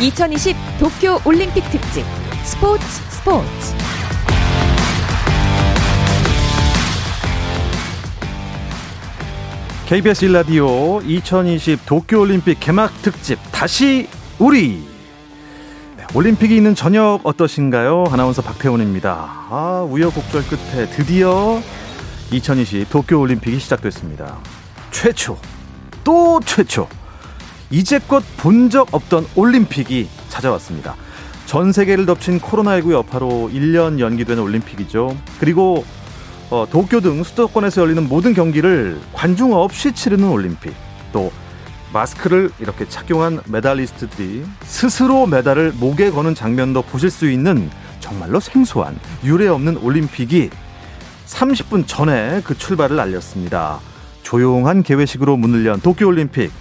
[0.00, 2.06] 2020 도쿄 올림픽 특집
[2.42, 3.74] 스포츠 스포츠
[9.86, 14.08] KBS 일라디오 2020 도쿄 올림픽 개막 특집 다시
[14.38, 14.82] 우리
[15.98, 18.06] 네, 올림픽이 있는 저녁 어떠신가요?
[18.10, 19.28] 아나운서 박태훈입니다.
[19.50, 21.60] 아 우여곡절 끝에 드디어
[22.32, 24.38] 2020 도쿄 올림픽이 시작됐습니다.
[24.92, 25.36] 최초
[26.04, 26.88] 또 최초
[27.70, 30.94] 이제껏 본 적 없던 올림픽이 찾아왔습니다.
[31.46, 35.16] 전 세계를 덮친 코로나19 여파로 1년 연기된 올림픽이죠.
[35.40, 35.84] 그리고
[36.50, 40.72] 어, 도쿄 등 수도권에서 열리는 모든 경기를 관중 없이 치르는 올림픽.
[41.12, 41.32] 또
[41.92, 47.68] 마스크를 이렇게 착용한 메달리스트들이 스스로 메달을 목에 거는 장면도 보실 수 있는
[47.98, 50.50] 정말로 생소한 유례 없는 올림픽이
[51.26, 53.80] 30분 전에 그 출발을 알렸습니다.
[54.22, 56.52] 조용한 개회식으로 문을 연 도쿄올림픽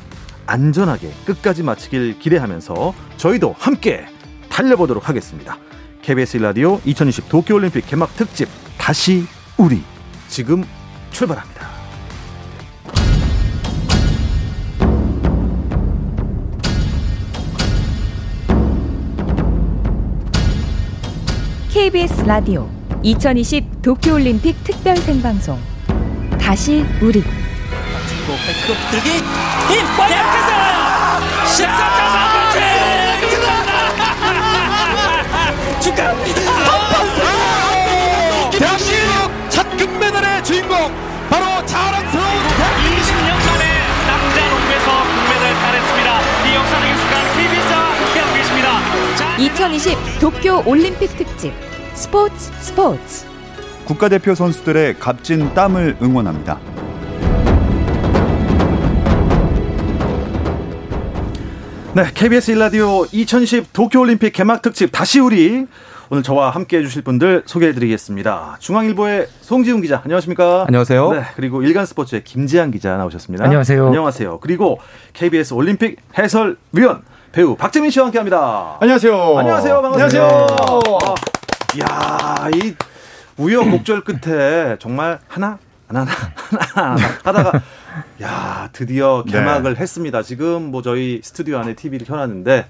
[0.49, 4.07] 안전하게 끝까지 마치길 기대하면서 저희도 함께
[4.49, 5.57] 달려보도록 하겠습니다.
[6.01, 9.25] KBS 라디오 2020 도쿄올림픽 개막 특집 다시
[9.57, 9.83] 우리
[10.27, 10.63] 지금
[11.11, 11.69] 출발합니다.
[21.71, 22.67] KBS 라디오
[23.03, 25.59] 2020 도쿄 올림픽 특별 생방송
[26.39, 29.09] 다시 우리 백도 들기
[29.69, 30.38] 힘 대학에서
[31.49, 32.57] 14차 3번째
[35.81, 36.39] 축하합니다.
[38.51, 40.77] 대한민국 첫 금메달의 주인공
[41.29, 43.63] 바로 자랑스러운 20년 만에
[44.07, 46.09] 남자 농구에서 금메달 따냈습니다.
[46.45, 48.67] 이 역사적인 순간 KBS와 함께하고 계십니다.
[49.15, 51.53] 자, 2020 도쿄 올림픽 특집.
[51.93, 53.25] 스포츠 스포츠.
[53.85, 56.59] 국가대표 선수들의 값진 땀을 응원합니다.
[61.93, 65.65] 네, KBS 일라디오 2010 도쿄올림픽 개막 특집 다시 우리
[66.11, 68.57] 오늘 저와 함께 해주실 분들 소개해드리겠습니다.
[68.59, 70.65] 중앙일보의 송지훈 기자, 안녕하십니까?
[70.67, 71.11] 안녕하세요.
[71.11, 73.43] 네, 그리고 일간스포츠의 김지한 기자 나오셨습니다.
[73.43, 73.87] 안녕하세요.
[73.87, 74.39] 안녕하세요.
[74.39, 74.79] 그리고
[75.13, 78.77] KBS 올림픽 해설위원 배우 박재민 씨와 함께합니다.
[78.79, 79.37] 안녕하세요.
[79.39, 79.81] 안녕하세요.
[79.81, 80.25] 반갑습니다.
[80.27, 80.47] 안녕하세요.
[81.79, 82.73] 아, 야, 이
[83.37, 87.61] 우여곡절 끝에 정말 하나 하나 하나 하나, 하나 하다가
[88.21, 90.21] 야 드디어 개막을 했습니다.
[90.23, 92.65] 지금 뭐 저희 스튜디오 안에 TV를 켜놨는데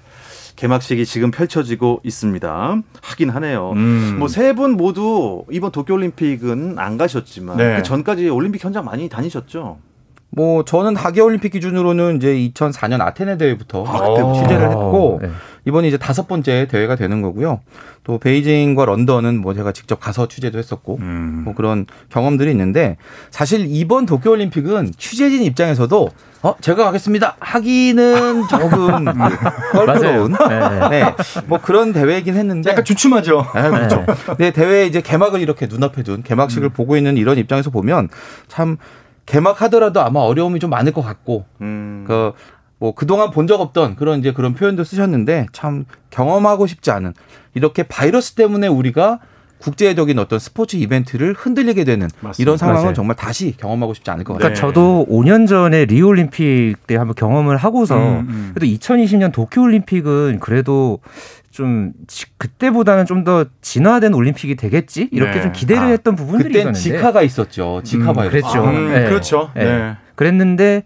[0.56, 2.76] 개막식이 지금 펼쳐지고 있습니다.
[3.02, 3.72] 하긴 하네요.
[3.72, 4.16] 음.
[4.18, 7.76] 뭐세 분 모두 이번 도쿄올림픽은 안 가셨지만 네.
[7.76, 9.78] 그 전까지 올림픽 현장 많이 다니셨죠?
[10.32, 14.34] 뭐 저는 하계 올림픽 기준으로는 이제 2004년 아테네 대회부터 아.
[14.34, 15.30] 취재를 했고 네.
[15.66, 17.60] 이번이 이제 다섯 번째 대회가 되는 거고요.
[18.04, 21.42] 또 베이징과 런던은 뭐 제가 직접 가서 취재도 했었고 음.
[21.44, 22.96] 뭐 그런 경험들이 있는데
[23.30, 26.10] 사실 이번 도쿄 올림픽은 취재진 입장에서도
[26.42, 29.04] 어 제가 가겠습니다 하기는 조금
[29.72, 30.32] 껄끄러운
[30.90, 31.04] 네.
[31.46, 33.46] 뭐 그런 대회이긴 했는데 약간 주춤하죠.
[33.52, 34.06] 아, 그렇죠.
[34.38, 38.08] 네, 대회 이제 개막을 이렇게 눈앞에 둔 개막식을 보고 있는 이런 입장에서 보면
[38.48, 38.78] 참
[39.26, 42.04] 개막하더라도 아마 어려움이 좀 많을 것 같고 음.
[42.08, 42.32] 그
[42.80, 47.12] 뭐 그동안 본 적 없던 그런 이제 그런 표현도 쓰셨는데 참 경험하고 싶지 않은
[47.54, 49.20] 이렇게 바이러스 때문에 우리가
[49.58, 52.08] 국제적인 어떤 스포츠 이벤트를 흔들리게 되는
[52.38, 52.94] 이런 상황은 맞아요.
[52.94, 54.54] 정말 다시 경험하고 싶지 않을 것 같아요.
[54.54, 58.50] 그러니까 저도 5년 전에 리우 올림픽 때 한번 경험을 하고서 음, 음.
[58.54, 61.00] 그래도 2020년 도쿄 올림픽은 그래도
[61.50, 65.42] 좀 지- 그때보다는 좀 더 진화된 올림픽이 되겠지 이렇게 네.
[65.42, 67.82] 좀 기대를 아, 했던 부분들이 있었는데 지카가 있었죠.
[67.84, 68.30] 지카 음, 바이러스.
[68.40, 68.64] 그랬죠.
[68.64, 69.04] 음, 네.
[69.10, 69.50] 그렇죠.
[69.54, 69.64] 네.
[69.64, 69.96] 네.
[70.14, 70.84] 그랬는데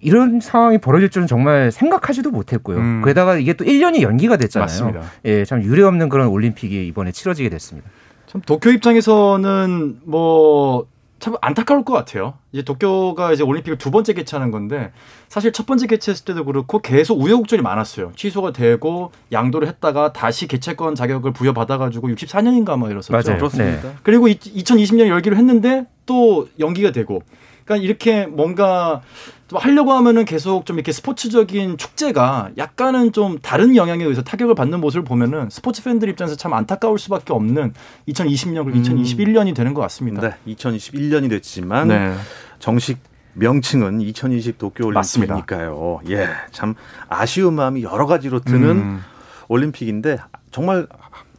[0.00, 2.78] 이런 상황이 벌어질 줄은 정말 생각하지도 못했고요.
[2.78, 3.02] 음.
[3.04, 4.64] 게다가 이게 또 1년이 연기가 됐잖아요.
[4.64, 5.00] 맞습니다.
[5.24, 7.88] 예, 참 유례 없는 그런 올림픽이 이번에 치러지게 됐습니다.
[8.26, 10.86] 참 도쿄 입장에서는 뭐
[11.18, 12.34] 참 안타까울 것 같아요.
[12.52, 14.92] 이제 도쿄가 이제 올림픽을 두 번째 개최하는 건데
[15.28, 18.12] 사실 첫 번째 개최했을 때도 그렇고 계속 우여곡절이 많았어요.
[18.16, 23.12] 취소가 되고 양도를 했다가 다시 개최권 자격을 부여받아가지고 64년인가 뭐 이랬었죠.
[23.12, 23.38] 맞아요.
[23.38, 23.92] 그렇습니다.
[24.02, 27.22] 그리고 2020년 열기로 했는데 또 연기가 되고
[27.66, 29.02] 그러니까 이렇게 뭔가
[29.48, 34.80] 좀 하려고 하면은 계속 좀 이렇게 스포츠적인 축제가 약간은 좀 다른 영향에 의해서 타격을 받는
[34.80, 37.74] 모습을 보면은 스포츠 팬들 입장에서 참 안타까울 수밖에 없는
[38.08, 40.20] 2020년 그리고 2021년이 되는 것 같습니다.
[40.20, 42.14] 네, 2021년이 됐지만 네.
[42.60, 42.98] 정식
[43.34, 45.34] 명칭은 2020 도쿄 맞습니다.
[45.34, 46.00] 올림픽이니까요.
[46.08, 46.74] 예, 참
[47.08, 49.02] 아쉬운 마음이 여러 가지로 드는 음.
[49.48, 50.18] 올림픽인데
[50.50, 50.86] 정말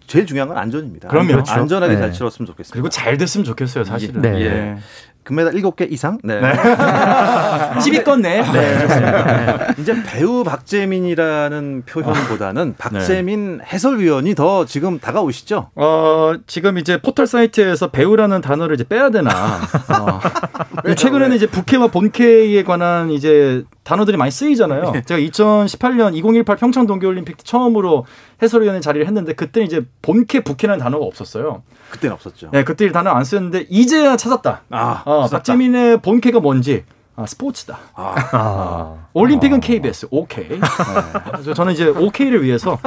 [0.08, 1.10] 제일 중요한 건 안전입니다.
[1.10, 1.44] 그럼요.
[1.46, 2.00] 안전하게 네.
[2.00, 2.74] 잘 치렀으면 좋겠습니다.
[2.74, 4.22] 그리고 잘 됐으면 좋겠어요, 사실은.
[4.22, 4.42] 네.
[4.42, 4.78] 예.
[5.28, 6.20] 금메달 7개 이상?
[6.24, 6.40] 네.
[6.40, 6.54] 네.
[6.56, 8.42] 10위권 내.
[8.42, 8.88] 네.
[8.88, 9.68] 네.
[9.78, 12.82] 이제 배우 박재민이라는 표현보다는 아.
[12.82, 13.64] 박재민 네.
[13.66, 15.72] 해설위원이 더 지금 다가오시죠?
[15.76, 19.30] 어, 지금 이제 포털 사이트에서 배우라는 단어를 이제 빼야 되나.
[19.30, 20.94] 어.
[20.96, 24.92] 최근에는 이제 부캐와 본캐에 관한 이제 단어들이 많이 쓰이잖아요.
[24.92, 25.02] 네.
[25.02, 28.06] 제가 2018년 2018 평창 동계올림픽 처음으로
[28.42, 31.64] 해설위원의 자리를 했는데 그때 이제 본캐, 부캐라는 단어가 없었어요.
[31.90, 32.50] 그때는 없었죠.
[32.52, 34.62] 네, 그때 단어 안 쓰였는데 이제야 찾았다.
[34.70, 36.84] 아, 어, 박재민의 본캐가 뭔지.
[37.16, 37.80] 아, 스포츠다.
[37.96, 38.16] 아.
[38.32, 39.08] 아.
[39.14, 40.48] 올림픽은 KBS, OK.
[40.50, 41.54] 네.
[41.54, 42.78] 저는 이제 OK를 위해서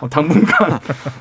[0.00, 0.78] 어, 당분간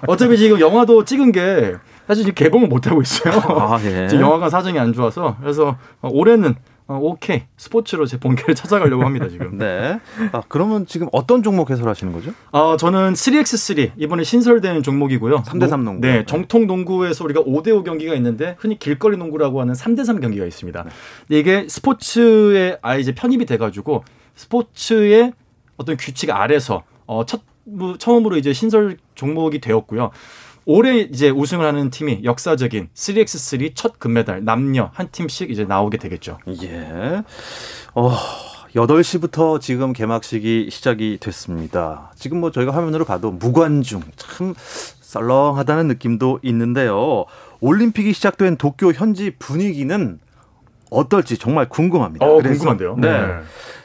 [0.08, 3.34] 어차피 지금 영화도 찍은 게 사실 지금 개봉을 못 하고 있어요.
[3.48, 4.10] 아, 예.
[4.10, 6.56] 지금 영화관 사정이 안 좋아서 그래서 올해는
[6.90, 9.58] 어, 오케이 스포츠로 제 본캐를 찾아가려고 합니다 지금.
[9.60, 10.00] 네.
[10.32, 12.32] 아 그러면 지금 어떤 종목 해설하시는 거죠?
[12.52, 15.44] 아 저는 3x3 이번에 신설된 종목이고요.
[15.44, 16.02] 3대3 농구.
[16.02, 20.84] 네, 정통 농구에서 우리가 5대5 경기가 있는데 흔히 길거리 농구라고 하는 3대3 경기가 있습니다.
[20.84, 21.38] 네.
[21.38, 24.04] 이게 스포츠에 아 이제 편입이 돼가지고
[24.34, 25.34] 스포츠의
[25.78, 27.42] 어떤 규칙 아래서 어, 첫
[28.00, 30.10] 처음으로 이제 신설 종목이 되었고요.
[30.72, 36.38] 올해 이제 우승을 하는 팀이 역사적인 3x3 첫 금메달 남녀 한 팀씩 이제 나오게 되겠죠.
[36.62, 37.24] 예.
[37.96, 38.12] 어,
[38.76, 42.12] 8시부터 지금 개막식이 시작이 됐습니다.
[42.16, 44.54] 지금 뭐 저희가 화면으로 봐도 무관중 참
[45.02, 47.26] 썰렁하다는 느낌도 있는데요.
[47.62, 50.20] 올림픽이 시작된 도쿄 현지 분위기는
[50.90, 52.26] 어떨지 정말 궁금합니다.
[52.26, 52.96] 어, 궁금한데요.
[52.98, 53.10] 네.
[53.10, 53.28] 네.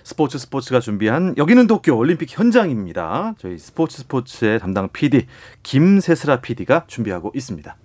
[0.02, 3.34] 스포츠 스포츠가 준비한 여기는 도쿄 올림픽 현장입니다.
[3.38, 5.26] 저희 스포츠 스포츠의 담당 PD
[5.62, 7.76] 김세슬아 PD가 준비하고 있습니다.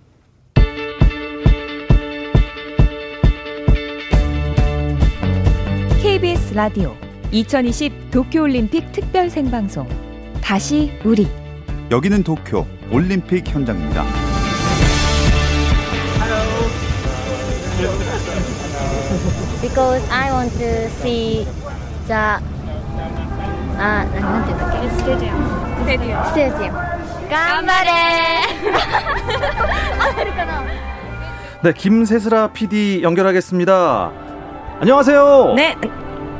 [6.02, 6.94] KBS 라디오
[7.30, 9.86] 2020 도쿄 올림픽 특별 생방송
[10.42, 11.28] 다시 우리
[11.90, 14.29] 여기는 도쿄 올림픽 현장입니다.
[19.70, 21.46] because I want to see
[22.06, 22.38] the
[23.82, 25.76] 아, 난 이런 데 스테디움.
[25.80, 26.24] 스테디움.
[26.26, 26.74] 스테디움.
[27.30, 28.42] 깜바레!
[30.00, 30.52] 아메리카노.
[31.62, 34.10] 네, 김세슬아 PD 연결하겠습니다.
[34.80, 35.54] 안녕하세요.
[35.56, 35.76] 네.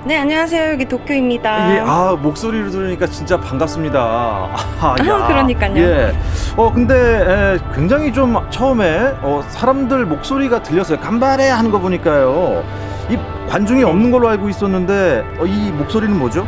[0.05, 0.73] 네, 안녕하세요.
[0.73, 1.75] 여기 도쿄입니다.
[1.77, 4.01] 예, 아, 목소리를 들으니까 진짜 반갑습니다.
[4.01, 5.27] 아, 야.
[5.29, 5.77] 그러니까요.
[5.79, 6.13] 예.
[6.57, 10.99] 어, 근데 에, 굉장히 좀 처음에 어, 사람들 목소리가 들렸어요.
[11.01, 12.65] 간발에 하는 거 보니까요.
[13.11, 13.19] 이
[13.49, 16.47] 관중이 없는 걸로 알고 있었는데 어, 이 목소리는 뭐죠?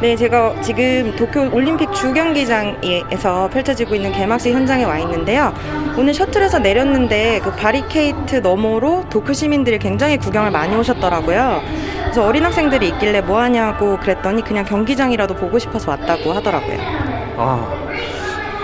[0.00, 5.52] 네, 제가 지금 도쿄 올림픽 주경기장에서 펼쳐지고 있는 개막식 현장에 와 있는데요.
[5.96, 11.62] 오늘 셔틀에서 내렸는데 그 바리케이트 너머로 도쿄 시민들이 굉장히 구경을 많이 오셨더라고요.
[12.02, 16.78] 그래서 어린 학생들이 있길래 뭐 하냐고 그랬더니 그냥 경기장이라도 보고 싶어서 왔다고 하더라고요.
[17.36, 17.68] 아,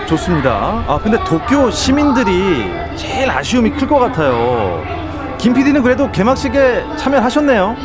[0.05, 0.85] 좋습니다.
[0.87, 4.81] 아, 근데 도쿄 시민들이 제일 아쉬움이 클 것 같아요.
[5.45, 7.75] 김 PD는 그래도 개막식에 참여하셨네요.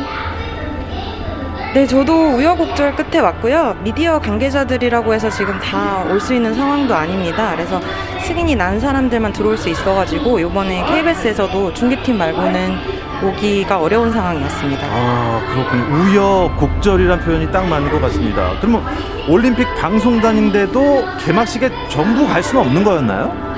[1.75, 3.75] 네, 저도 우여곡절 끝에 왔고요.
[3.83, 7.51] 미디어 관계자들이라고 해서 지금 다 올 수 있는 상황도 아닙니다.
[7.53, 7.79] 그래서
[8.25, 12.77] 승인이 난 사람들만 들어올 수 있어가지고 이번에 KBS에서도 중계팀 말고는
[13.25, 14.87] 오기가 어려운 상황이었습니다.
[14.89, 15.83] 아, 그렇군요.
[16.03, 18.53] 우여곡절이란 표현이 딱 맞는 것 같습니다.
[18.59, 18.83] 그러면
[19.29, 23.50] 올림픽 방송단인데도 개막식에 전부 갈 수는 없는 거였나요?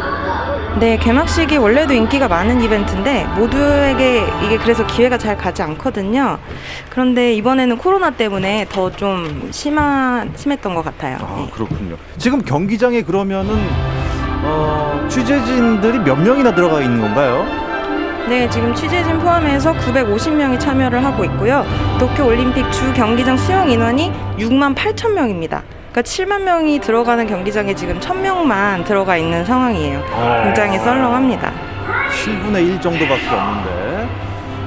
[0.79, 6.39] 네, 개막식이 원래도 인기가 많은 이벤트인데 모두에게 이게 그래서 기회가 잘 가지 않거든요.
[6.89, 11.17] 그런데 이번에는 코로나 때문에 더 좀 심한 심했던 것 같아요.
[11.19, 11.49] 아, 네.
[11.53, 11.95] 그렇군요.
[12.17, 13.55] 지금 경기장에 그러면은
[14.43, 17.45] 어, 취재진들이 몇 명이나 들어가 있는 건가요?
[18.27, 21.65] 네, 지금 취재진 포함해서 950명이 참여를 하고 있고요.
[21.99, 25.63] 도쿄 올림픽 주 경기장 수용 인원이 6만 8천 명입니다.
[25.93, 30.01] 그러니까 7만 명이 들어가는 경기장에 지금 1,000명만 들어가 있는 상황이에요.
[30.11, 30.41] 아.
[30.43, 31.51] 굉장히 썰렁합니다.
[32.25, 34.09] 7분의 1 정도밖에 없는데.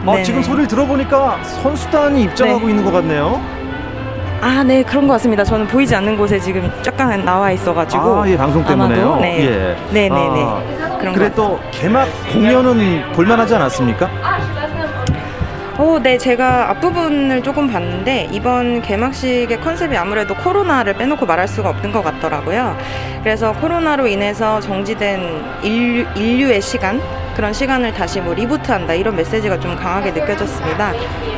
[0.06, 2.70] 어, 지금 소리를 들어보니까 선수단이 입장하고 네.
[2.70, 3.42] 있는 것 같네요.
[4.40, 5.42] 아, 네, 그런 것 같습니다.
[5.42, 8.22] 저는 보이지 않는 곳에 지금 약간 나와 있어가지고.
[8.22, 9.06] 아, 예, 방송 때문에요?
[9.06, 9.40] 아마도, 네.
[9.44, 9.76] 예.
[9.90, 10.44] 네, 네, 네.
[10.44, 14.08] 아, 그래 또 개막 공연은 볼만하지 않았습니까?
[15.78, 21.92] 오, 네, 제가 앞부분을 조금 봤는데 이번 개막식의 컨셉이 아무래도 코로나를 빼놓고 말할 수가 없는
[21.92, 22.74] 것 같더라고요.
[23.22, 25.20] 그래서 코로나로 인해서 정지된
[25.62, 26.98] 인류, 인류의 시간
[27.34, 30.94] 그런 시간을 다시 뭐 리부트한다 이런 메시지가 좀 강하게 느껴졌습니다.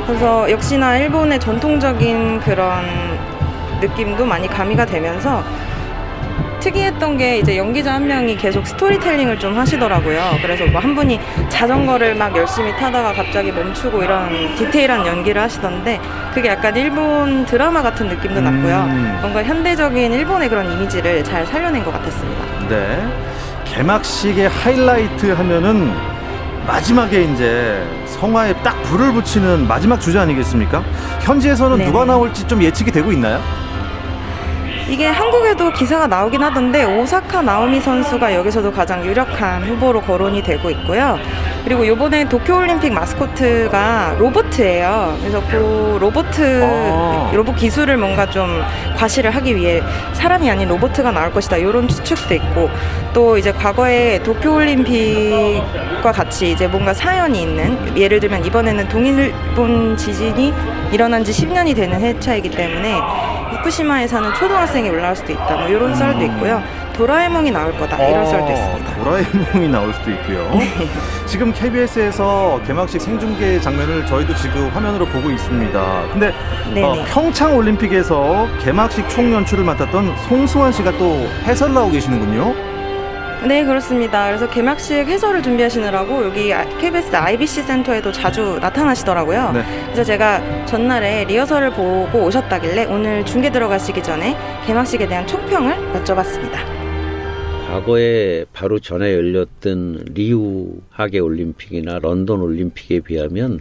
[0.07, 2.85] 그래서 역시나 일본의 전통적인 그런
[3.81, 5.43] 느낌도 많이 가미가 되면서
[6.73, 10.39] 특이했던 게 이제 연기자 한 명이 계속 스토리텔링을 좀 하시더라고요.
[10.43, 16.01] 그래서 뭐 한 분이 자전거를 막 열심히 타다가 갑자기 멈추고 이런 디테일한 연기를 하시던데
[16.33, 18.85] 그게 약간 일본 드라마 같은 느낌도 났고요.
[18.89, 19.19] 음.
[19.21, 22.45] 뭔가 현대적인 일본의 그런 이미지를 잘 살려낸 것 같았습니다.
[22.69, 23.03] 네.
[23.65, 25.93] 개막식의 하이라이트 하면은
[26.67, 30.83] 마지막에 이제 성화에 딱 불을 붙이는 마지막 주제 아니겠습니까?
[31.21, 31.85] 현지에서는 네.
[31.87, 33.41] 누가 나올지 좀 예측이 되고 있나요?
[34.89, 41.19] 이게 한국에도 기사가 나오긴 하던데 오사카 나오미 선수가 여기서도 가장 유력한 후보로 거론이 되고 있고요.
[41.65, 45.19] 그리고 이번에 도쿄올림픽 마스코트가 로보트예요.
[45.21, 47.31] 그래서 그 로보트 아.
[47.35, 48.63] 로봇 기술을 뭔가 좀
[48.97, 49.83] 과시를 하기 위해
[50.15, 51.59] 사람이 아닌 로보트가 나올 것이다.
[51.59, 52.71] 이런 추측도 있고
[53.13, 60.55] 또 이제 과거에 도쿄올림픽과 같이 이제 뭔가 사연이 있는 예를 들면 이번에는 동일본 지진이
[60.93, 62.99] 일어난 지 10년이 되는 해차이기 때문에
[63.69, 65.57] 후쿠시마에 사는 초등학생이 올라올 수도 있다.
[65.57, 66.63] 뭐 이런 썰도 있고요.
[66.95, 68.95] 도라에몽이 나올 거다 이런 어, 썰도 있습니다.
[68.97, 70.51] 도라에몽이 나올 수도 있고요.
[70.59, 70.89] 네.
[71.27, 76.03] 지금 KBS에서 개막식 생중계 장면을 저희도 지금 화면으로 보고 있습니다.
[76.13, 76.35] 근데
[76.83, 82.68] 어, 평창 올림픽에서 개막식 총 연출을 맡았던 송수환 씨가 또 해설 나오고 계시는군요.
[83.47, 84.27] 네, 그렇습니다.
[84.27, 89.53] 그래서 개막식 해설을 준비하시느라고 여기 KBS IBC 센터에도 자주 나타나시더라고요.
[89.53, 89.63] 네.
[89.85, 96.57] 그래서 제가 전날에 리허설을 보고 오셨다길래 오늘 중계 들어가시기 전에 개막식에 대한 총평을 여쭤봤습니다.
[97.69, 103.61] 과거에 바로 전에 열렸던 리우 하계 올림픽이나 런던 올림픽에 비하면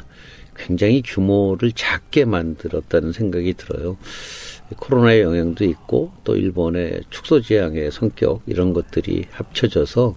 [0.56, 3.98] 굉장히 규모를 작게 만들었다는 생각이 들어요.
[4.76, 10.16] 코로나의 영향도 있고 또 일본의 축소 지향의 성격 이런 것들이 합쳐져서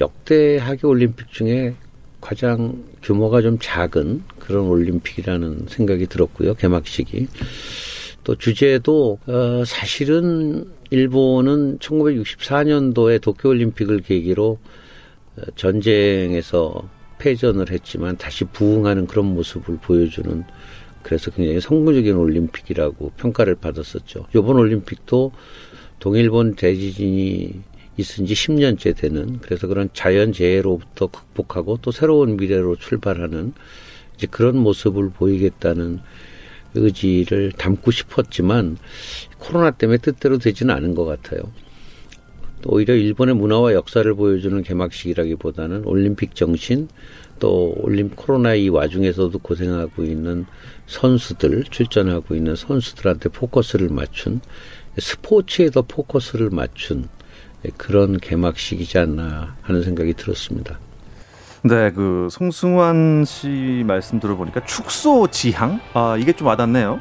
[0.00, 1.74] 역대 하계 올림픽 중에
[2.20, 6.54] 가장 규모가 좀 작은 그런 올림픽이라는 생각이 들었고요.
[6.54, 7.28] 개막식이.
[8.22, 14.58] 또 주제도 어 사실은 일본은 1964년도에 도쿄 올림픽을 계기로
[15.36, 20.44] 어, 전쟁에서 패전을 했지만 다시 부흥하는 그런 모습을 보여주는
[21.02, 24.26] 그래서 굉장히 성공적인 올림픽이라고 평가를 받았었죠.
[24.34, 25.32] 이번 올림픽도
[25.98, 27.62] 동일본 대지진이
[27.96, 33.52] 있은 지 10년째 되는 그래서 그런 자연재해로부터 극복하고 또 새로운 미래로 출발하는
[34.16, 36.00] 이제 그런 모습을 보이겠다는
[36.74, 38.78] 의지를 담고 싶었지만
[39.38, 41.40] 코로나 때문에 뜻대로 되지는 않은 것 같아요.
[42.62, 46.88] 또 오히려 일본의 문화와 역사를 보여주는 개막식이라기보다는 올림픽 정신
[47.38, 50.44] 또 올림 코로나 이 와중에서도 고생하고 있는
[50.90, 54.40] 선수들 출전하고 있는 선수들한테 포커스를 맞춘
[54.98, 57.08] 스포츠에 더 포커스를 맞춘
[57.76, 60.80] 그런 개막식이지 않나 하는 생각이 들었습니다.
[61.62, 67.00] 네, 그 송승환 씨 말씀 들어보니까 축소 지향 아 이게 좀 와닿네요.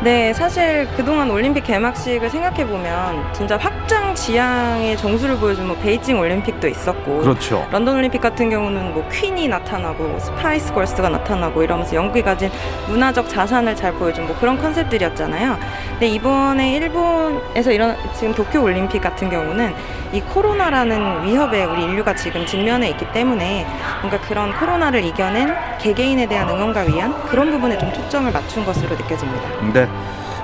[0.00, 6.68] 네, 사실 그동안 올림픽 개막식을 생각해 보면 진짜 확장 지향의 정수를 보여준 뭐 베이징 올림픽도
[6.68, 7.66] 있었고, 그렇죠.
[7.72, 12.48] 런던 올림픽 같은 경우는 뭐 퀸이 나타나고 스파이스 걸스가 나타나고 이러면서 영국이 가진
[12.86, 15.58] 문화적 자산을 잘 보여준 뭐 그런 컨셉들이었잖아요.
[15.90, 19.74] 근데 이번에 일본에서 이런 지금 도쿄 올림픽 같은 경우는
[20.12, 23.66] 이 코로나라는 위협에 우리 인류가 지금 직면해 있기 때문에
[24.00, 29.48] 뭔가 그런 코로나를 이겨낸 개개인에 대한 응원과 위한 그런 부분에 좀 초점을 맞춘 것으로 느껴집니다.
[29.72, 29.87] 네.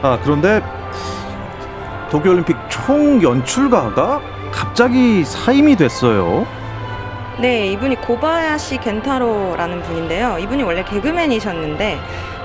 [0.02, 0.62] 아, 그런데
[2.10, 4.20] 도쿄올림픽 총 연출가가
[4.52, 6.46] 갑자기 사임이 됐어요.
[7.40, 10.38] 네, 이분이 고바야시 겐타로라는 분인데요.
[10.38, 11.98] 이분이 원래 개그맨이셨는데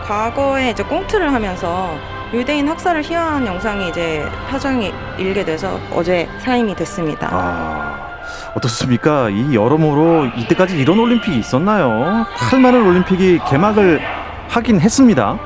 [0.08, 1.96] 과거에 이제 꽁트를 하면서
[2.34, 7.30] 유대인 학살을 희화한 영상이 이제 파장이 일게 돼서 어제 사임이 됐습니다.
[7.32, 8.10] 아,
[8.56, 9.30] 어떻습니까?
[9.30, 12.26] 이 여러모로 이때까지 이런 올림픽이 있었나요?
[12.34, 14.02] 할 만한 올림픽이 개막을
[14.48, 15.38] 하긴 했습니다.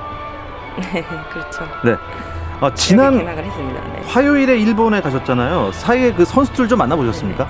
[0.77, 1.67] 네, 그렇죠.
[1.83, 1.95] 네.
[2.61, 3.17] 아, 지난.
[3.17, 4.01] 네.
[4.07, 5.71] 화요일에 일본에 가셨잖아요.
[5.73, 7.47] 사이에 그 선수들 좀 만나보셨습니까?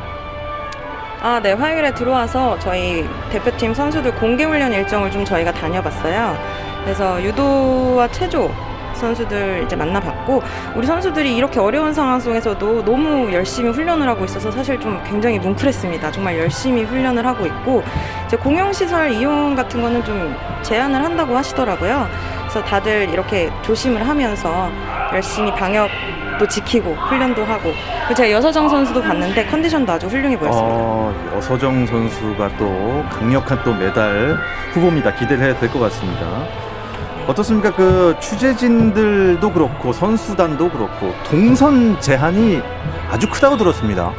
[1.21, 1.53] 아, 네.
[1.53, 6.37] 화요일에 들어와서 저희 대표팀 선수들 공개 훈련 일정을 좀 저희가 다녀봤어요.
[6.83, 8.51] 그래서 유도와 체조
[8.93, 10.41] 선수들 이제 만나봤고
[10.75, 16.11] 우리 선수들이 이렇게 어려운 상황 속에서도 너무 열심히 훈련을 하고 있어서 사실 좀 굉장히 뭉클했습니다.
[16.11, 17.83] 정말 열심히 훈련을 하고 있고
[18.27, 22.07] 이제 공용 시설 이용 같은 거는 좀 제한을 한다고 하시더라고요.
[22.53, 24.69] 그래서 다들 이렇게 조심을 하면서
[25.11, 27.71] 열심히 방역도 지키고 훈련도 하고
[28.15, 30.69] 제가 여서정 선수도 봤는데 컨디션도 아주 훌륭해 보였습니다.
[30.71, 34.37] 어, 여서정 선수가 또 강력한 또 메달
[34.71, 35.15] 후보입니다.
[35.15, 36.43] 기대를 해야 될 것 같습니다.
[37.25, 37.73] 어떻습니까?
[37.73, 42.61] 그 취재진들도 그렇고 선수단도 그렇고 동선 제한이
[43.09, 44.13] 아주 크다고 들었습니다.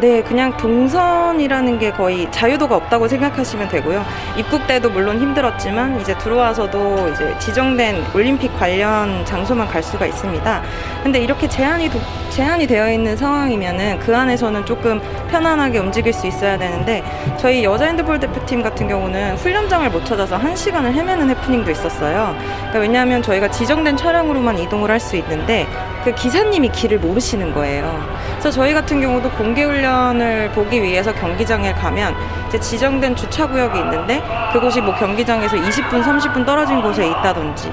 [0.00, 4.02] 네, 그냥 동선이라는 게 거의 자유도가 없다고 생각하시면 되고요.
[4.38, 10.62] 입국 때도 물론 힘들었지만 이제 들어와서도 이제 지정된 올림픽 관련 장소만 갈 수가 있습니다.
[11.02, 11.98] 근데 이렇게 제한이 도,
[12.30, 17.04] 제한이 되어 있는 상황이면은 그 안에서는 조금 편안하게 움직일 수 있어야 되는데
[17.38, 22.34] 저희 여자 핸드볼 대표팀 같은 경우는 훈련장을 못 찾아서 한 시간을 헤매는 해프닝도 있었어요.
[22.38, 25.66] 그러니까 왜냐하면 저희가 지정된 차량으로만 이동을 할 수 있는데
[26.04, 28.06] 그 기사님이 길을 모르시는 거예요.
[28.32, 32.14] 그래서 저희 같은 경우도 공개 훈련 을 보기 위해서 경기장에 가면
[32.48, 37.72] 이제 지정된 주차 구역이 있는데 그곳이 뭐 경기장에서 20분, 30분 떨어진 곳에 있다든지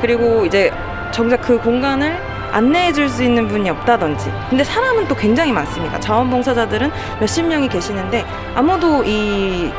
[0.00, 0.70] 그리고 이제
[1.12, 2.18] 정작 그 공간을
[2.52, 4.30] 안내해 줄 수 있는 분이 없다든지.
[4.50, 5.98] 근데 사람은 또 굉장히 많습니다.
[5.98, 9.70] 자원봉사자들은 몇십 명이 계시는데 아무도 이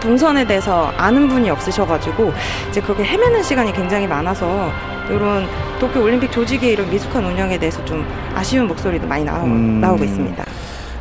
[0.00, 2.32] 동선에 대해서 아는 분이 없으셔가지고
[2.70, 4.70] 이제 그렇게 헤매는 시간이 굉장히 많아서
[5.10, 5.46] 이런
[5.78, 9.80] 도쿄 올림픽 조직의 이런 미숙한 운영에 대해서 좀 아쉬운 목소리도 많이 나오, 음.
[9.80, 10.44] 나오고 있습니다.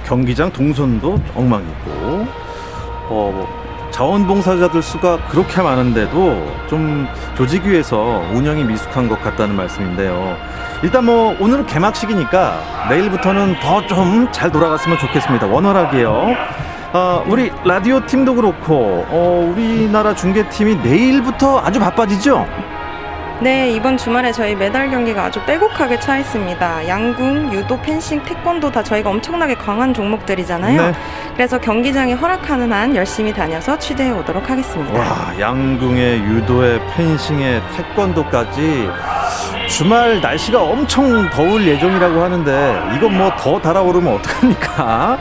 [0.06, 2.28] 경기장 동선도 엉망이고
[3.08, 10.36] 어, 뭐 자원봉사자들 수가 그렇게 많은데도 좀 조직위에서 운영이 미숙한 것 같다는 말씀인데요.
[10.84, 15.48] 일단 뭐 오늘은 개막식이니까 내일부터는 더 좀 잘 돌아갔으면 좋겠습니다.
[15.48, 16.36] 원활하게요.
[16.94, 22.46] 아, 우리 라디오 팀도 그렇고 어, 우리나라 중계팀이 내일부터 아주 바빠지죠?
[23.42, 26.88] 네, 이번 주말에 저희 메달 경기가 아주 빼곡하게 차 있습니다.
[26.88, 30.82] 양궁, 유도, 펜싱, 태권도 다 저희가 엄청나게 강한 종목들이잖아요.
[30.82, 30.94] 네.
[31.36, 34.98] 그래서 경기장이 허락하는 한 열심히 다녀서 취재해 오도록 하겠습니다.
[34.98, 38.90] 와, 양궁에 유도에 펜싱에 태권도까지
[39.68, 45.18] 주말 날씨가 엄청 더울 예정이라고 하는데 이건 뭐 더 달아오르면 어떡합니까?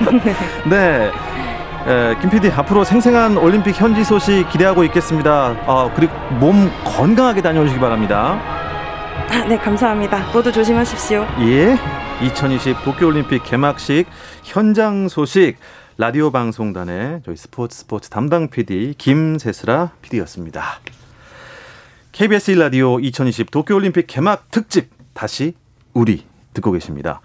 [0.64, 1.10] 네.
[1.86, 5.56] 에, 김 PD 앞으로 생생한 올림픽 현지 소식 기대하고 있겠습니다.
[5.66, 8.38] 아, 그리고 몸 건강하게 다녀오시기 바랍니다.
[9.30, 10.30] 아, 네, 감사합니다.
[10.32, 11.26] 모두 조심하십시오.
[11.40, 11.76] 예.
[12.22, 14.06] 2020 도쿄올림픽 개막식
[14.44, 15.56] 현장 소식
[15.96, 20.80] 라디오 방송단의 저희 스포츠 스포츠 담당 PD 김세슬아 PD였습니다.
[22.12, 25.54] KBS 1라디오 2020 도쿄올림픽 개막 특집 다시
[25.94, 27.20] 우리 듣고 계십니다.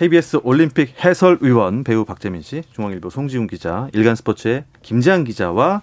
[0.00, 5.82] KBS 올림픽 해설위원 배우 박재민 씨, 중앙일보 송지훈 기자, 일간스포츠의 김지한 기자와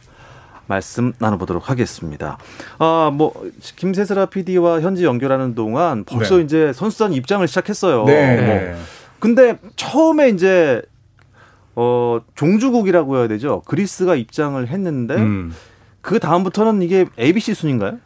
[0.66, 2.40] 말씀 나눠보도록 하겠습니다.
[2.80, 3.32] 아, 뭐
[3.76, 6.42] 김세슬아 PD와 현지 연결하는 동안 벌써 네.
[6.42, 8.06] 이제 선수단 입장을 시작했어요.
[8.06, 8.72] 네.
[8.74, 8.84] 뭐.
[9.20, 10.82] 근데 처음에 이제
[11.76, 13.62] 어 종주국이라고 해야 되죠.
[13.68, 15.54] 그리스가 입장을 했는데 음.
[16.02, 18.00] 그 다음부터는 이게 ABC 순인가요?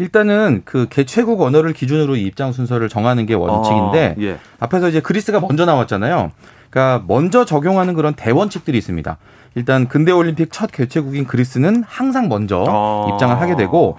[0.00, 4.38] 일단은 그 개최국 언어를 기준으로 이 입장 순서를 정하는 게 원칙인데 아, 예.
[4.58, 6.32] 앞에서 이제 그리스가 먼저 나왔잖아요.
[6.70, 9.18] 그러니까 먼저 적용하는 그런 대원칙들이 있습니다.
[9.56, 13.10] 일단 근대 올림픽 첫 개최국인 그리스는 항상 먼저 아.
[13.12, 13.98] 입장을 하게 되고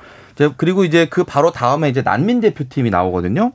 [0.58, 3.51] 그리고 이제 그 바로 다음에 이제 난민 대표팀이 나오거든요.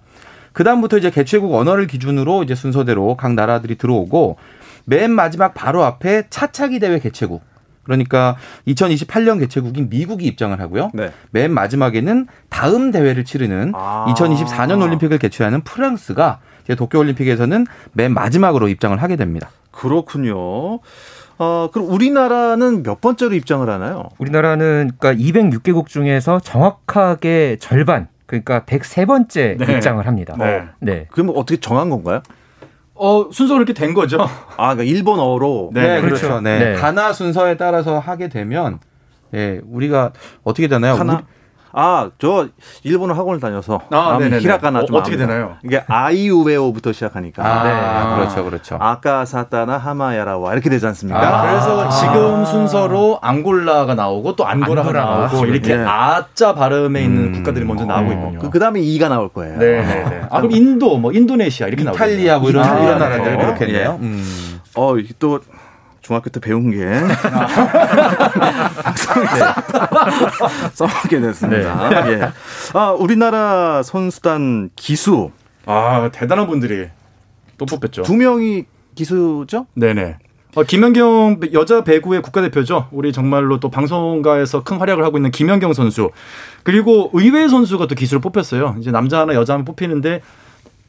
[0.52, 4.36] 그 다음부터 이제 개최국 언어를 기준으로 이제 순서대로 각 나라들이 들어오고
[4.84, 7.42] 맨 마지막 바로 앞에 차차기 대회 개최국.
[7.86, 10.90] 그러니까 2028년 개최국인 미국이 입장을 하고요.
[10.92, 11.12] 네.
[11.30, 14.06] 맨 마지막에는 다음 대회를 치르는 아.
[14.08, 19.50] 2024년 올림픽을 개최하는 프랑스가 이제 도쿄 올림픽에서는 맨 마지막으로 입장을 하게 됩니다.
[19.70, 20.80] 그렇군요.
[21.38, 24.08] 어, 그럼 우리나라는 몇 번째로 입장을 하나요?
[24.18, 29.74] 우리나라는 그러니까 206개국 중에서 정확하게 절반 그러니까 103번째 네.
[29.74, 30.34] 입장을 합니다.
[30.36, 30.64] 네.
[30.80, 31.06] 네.
[31.10, 32.22] 그럼 어떻게 정한 건가요?
[32.98, 34.18] 어, 순서가 이렇게 된 거죠.
[34.56, 36.26] 아, 그러니까 일본어로 네, 네, 그렇죠.
[36.26, 36.40] 그렇죠.
[36.40, 36.58] 네.
[36.58, 36.74] 네.
[36.74, 38.78] 가나 순서에 따라서 하게 되면
[39.34, 40.12] 예, 우리가
[40.44, 40.94] 어떻게 되나요?
[40.94, 41.14] 하나.
[41.14, 41.22] 우리-
[41.78, 42.48] 아, 저
[42.84, 44.18] 일본어 학원을 다녀서 아.
[44.18, 45.26] 히라가나 어, 좀 어 떻게 압니다.
[45.26, 45.56] 되나요?
[45.62, 48.16] 이게 아이우웨오부터 시작하니까 아, 네.
[48.16, 48.78] 그렇죠, 그렇죠.
[48.80, 51.20] 아까 사타나 하마야라와 이렇게 되지 않습니까?
[51.20, 55.44] 아, 그래서 지금 순서로 앙골라가 나오고 또 안고라가 안고라가 나오고.
[55.46, 55.84] 이렇게 네.
[55.84, 57.32] 아자 발음에 있는 음.
[57.34, 58.14] 국가들이 먼저 나오고 어.
[58.14, 58.38] 있군요.
[58.38, 59.58] 그, 그 다음에 이가 나올 거예요.
[59.58, 60.20] 네, 네, 네.
[60.30, 63.44] 아, 그럼 인도, 뭐 인도네시아 이렇게 나오고 이탈리아 뭐 이런 이탈리아 나라들 네.
[63.44, 63.98] 그렇겠네요.
[64.00, 64.04] 예.
[64.06, 64.60] 음.
[64.76, 65.40] 어, 또
[66.06, 66.78] 중학교 때 배운 게
[70.72, 72.12] 써먹게 됐습니다.
[72.12, 72.30] 예.
[72.74, 75.32] 아, 우리나라 선수단 기수
[75.64, 76.86] 아, 대단한 분들이
[77.58, 78.04] 또 뽑혔죠.
[78.04, 79.66] 두 명이 기수죠?
[79.74, 80.18] 네네.
[80.54, 82.86] 어, 김연경 여자 배구의 국가대표죠.
[82.92, 86.12] 우리 정말로 또 방송가에서 큰 활약을 하고 있는 김연경 선수.
[86.62, 88.76] 그리고 의외 선수가 또 기수를 뽑혔어요.
[88.78, 90.22] 이제 남자 하나 여자 하나 뽑히는데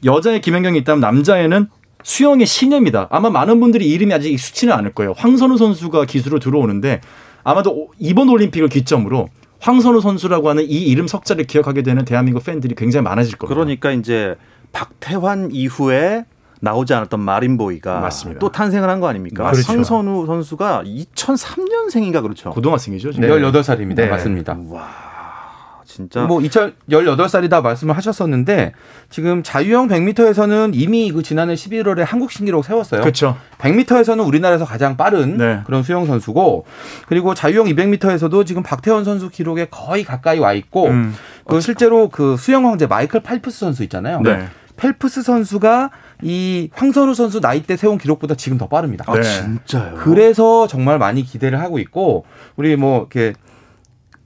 [0.04, 1.66] 여자의 김연경이 있다면 남자에는
[2.02, 3.08] 수영의 신예입니다.
[3.10, 5.14] 아마 많은 분들이 이름이 아직 익숙치는 않을 거예요.
[5.16, 7.00] 황선우 선수가 기수로 들어오는데
[7.44, 9.28] 아마도 오- 이번 올림픽을 기점으로
[9.60, 13.54] 황선우 선수라고 하는 이 이름 석자를 기억하게 되는 대한민국 팬들이 굉장히 많아질 겁니다.
[13.54, 14.36] 그러니까 이제
[14.72, 16.24] 박태환 이후에
[16.60, 18.38] 나오지 않았던 마린보이가 맞습니다.
[18.40, 19.44] 또 탄생을 한 거 아닙니까?
[19.44, 19.72] 맞습니다.
[19.72, 22.50] 황선우 선수가 2003년생인가 그렇죠.
[22.50, 23.12] 고등학생이죠.
[23.12, 23.28] 지금.
[23.28, 23.34] 네.
[23.34, 23.94] 18살입니다.
[23.96, 24.06] 네.
[24.08, 24.58] 맞습니다.
[24.68, 24.88] 와,
[25.98, 28.72] 진짜 뭐 2018살이다 말씀을 하셨었는데
[29.10, 33.00] 지금 자유형 100m에서는 이미 그 지난해 11월에 한국 신기록 세웠어요.
[33.00, 33.36] 그렇죠.
[33.58, 35.60] 100m에서는 우리나라에서 가장 빠른 네.
[35.66, 36.66] 그런 수영 선수고
[37.08, 41.16] 그리고 자유형 200m에서도 지금 박태원 선수 기록에 거의 가까이 와 있고 음.
[41.48, 44.20] 그 실제로 그 수영 황제 마이클 팔프스 선수 있잖아요.
[44.20, 44.46] 네.
[44.76, 45.90] 펠프스 선수가
[46.22, 49.04] 이 황선우 선수 나이 때 세운 기록보다 지금 더 빠릅니다.
[49.08, 49.22] 아 네.
[49.22, 49.96] 진짜요.
[49.96, 53.34] 그래서 정말 많이 기대를 하고 있고 우리 뭐 이렇게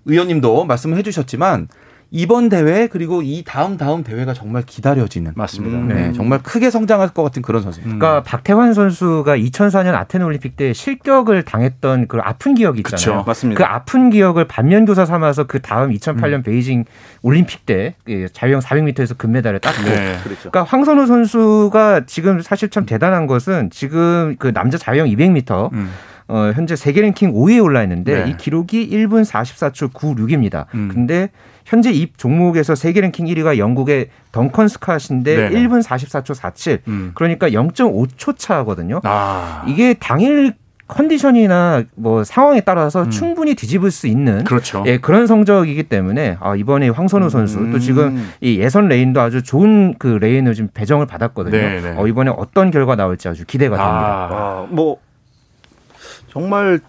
[0.05, 1.69] 의원님도 말씀을 해주셨지만
[2.15, 5.79] 이번 대회 그리고 이 다음 다음 대회가 정말 기다려지는 맞습니다.
[5.79, 5.89] 음.
[5.89, 7.99] 네, 정말 크게 성장할 것 같은 그런 선수입니다.
[7.99, 13.21] 그러니까 박태환 선수가 2004년 아테네 올림픽 때 실격을 당했던 그 아픈 기억이 있잖아요.
[13.21, 13.59] 그쵸, 맞습니다.
[13.59, 16.43] 그 아픈 기억을 반면교사 삼아서 그 다음 2008년 음.
[16.43, 16.85] 베이징
[17.23, 20.19] 올림픽 때 예, 자유형 400m에서 금메달을 땄고 네.
[20.23, 20.51] 그렇죠.
[20.51, 25.91] 그러니까 황선우 선수가 지금 사실 참 대단한 것은 지금 그 남자 자유형 200m 음.
[26.33, 28.31] 어, 현재 세계 랭킹 5위에 올라 있는데 네.
[28.31, 30.65] 이 기록이 1분 44초 96입니다.
[30.75, 30.89] 음.
[30.91, 31.29] 근데
[31.67, 35.51] 현재 이 종목에서 세계 랭킹 1위가 영국의 덩컨 스캇인데 네네.
[35.51, 36.79] 1분 44초 47.
[36.89, 37.11] 음.
[37.15, 39.01] 그러니까 0.5초 차거든요.
[39.05, 39.63] 아.
[39.69, 40.55] 이게 당일
[40.89, 44.45] 컨디션이나 뭐 상황에 따라서 충분히 뒤집을 수 있는 음.
[44.45, 44.85] 그렇죠.
[44.87, 49.95] 예, 그런 성적이기 때문에 아, 이번에 황선우 선수 또 지금 이 예선 레인도 아주 좋은
[49.99, 51.57] 그 레인을 지금 배정을 받았거든요.
[51.57, 51.95] 네네.
[51.99, 54.29] 어, 이번에 어떤 결과 나올지 아주 기대가 됩니다.
[54.33, 54.99] 아, 뭐
[56.33, 56.81] 정말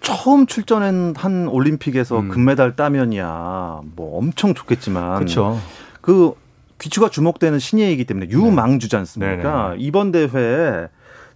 [0.00, 2.28] 처음 출전한 한 올림픽에서 음.
[2.28, 5.60] 금메달 따면이야 뭐 엄청 좋겠지만 그렇죠.
[6.00, 6.34] 그
[6.78, 9.70] 귀추가 주목되는 신예이기 때문에 유망주지 않습니까?
[9.70, 9.76] 네네.
[9.78, 10.86] 이번 대회에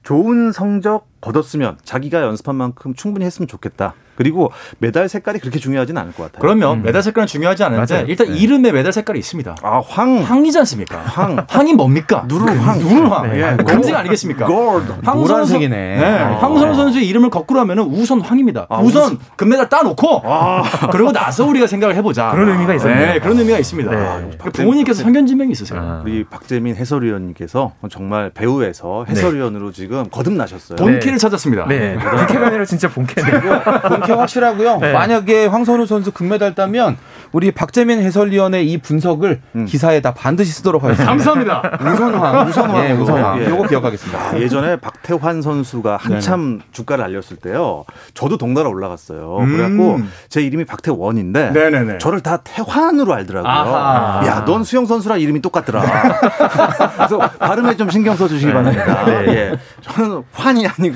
[0.04, 3.94] 좋은 성적 거뒀으면 자기가 연습한 만큼 충분히 했으면 좋겠다.
[4.16, 6.40] 그리고 메달 색깔이 그렇게 중요하진 않을 것 같아요.
[6.40, 8.06] 그러면 메달 색깔은 중요하지 않은데 맞아요.
[8.08, 8.38] 일단 네.
[8.38, 9.56] 이름에 메달 색깔이 있습니다.
[9.62, 10.22] 아, 황.
[10.22, 10.98] 황이지 않습니까?
[11.00, 11.44] 황.
[11.48, 12.24] 황이 뭡니까?
[12.26, 12.78] 누를 황.
[12.78, 13.30] 누를 황.
[13.30, 13.42] 네.
[13.42, 13.56] 예.
[13.62, 14.46] 금색 아니겠습니까?
[14.46, 15.00] 골드.
[15.04, 15.76] 노란색이네.
[15.98, 16.04] 네.
[16.04, 16.38] 아.
[16.38, 18.66] 황선우 선수의 이름을 거꾸로 하면은 우선 황입니다.
[18.70, 19.18] 아, 우선 우선.
[19.36, 20.22] 금메달 따놓고
[20.92, 22.30] 그리고 나서 우리가 생각을 해보자.
[22.30, 23.12] 그런 의미가 있었네요.
[23.12, 23.90] 네, 그런 의미가 있습니다.
[23.90, 23.96] 네.
[23.96, 25.78] 그러니까 부모님께서 선견지명이 있으세요.
[25.78, 26.00] 아.
[26.02, 30.76] 우리 박재민 해설위원님께서 정말 배우에서 해설위원으로 지금 거듭나셨어요.
[31.06, 31.66] 본캐를 찾았습니다.
[31.68, 33.62] 네, 본캐가 아니라 진짜 본캐네요.
[33.88, 34.78] 본캐 확실하고요.
[34.78, 34.92] 네.
[34.92, 36.96] 만약에 황선우 선수 금메달 따면
[37.32, 41.10] 우리 박재민 해설위원의 이 분석을 기사에다 반드시 쓰도록 하겠습니다.
[41.10, 41.78] 감사합니다.
[41.80, 42.84] 우선황, 우선황.
[42.84, 43.40] 예, 우선황.
[43.42, 43.48] 예.
[43.48, 44.18] 요거 기억하겠습니다.
[44.18, 47.84] 아, 예전에 박태환 선수가 한참 주가를 알렸을 때요.
[48.14, 49.38] 저도 동나라 올라갔어요.
[49.40, 49.56] 음.
[49.56, 51.98] 그래갖고 제 이름이 박태원인데 네네네.
[51.98, 53.50] 저를 다 태환으로 알더라고요.
[53.52, 54.26] 아하.
[54.26, 55.82] 야, 넌 수영 선수랑 이름이 똑같더라.
[56.96, 59.04] 그래서 발음에 좀 신경 써주시기 바랍니다.
[59.28, 59.52] 예.
[59.82, 60.95] 저는 환이 아니고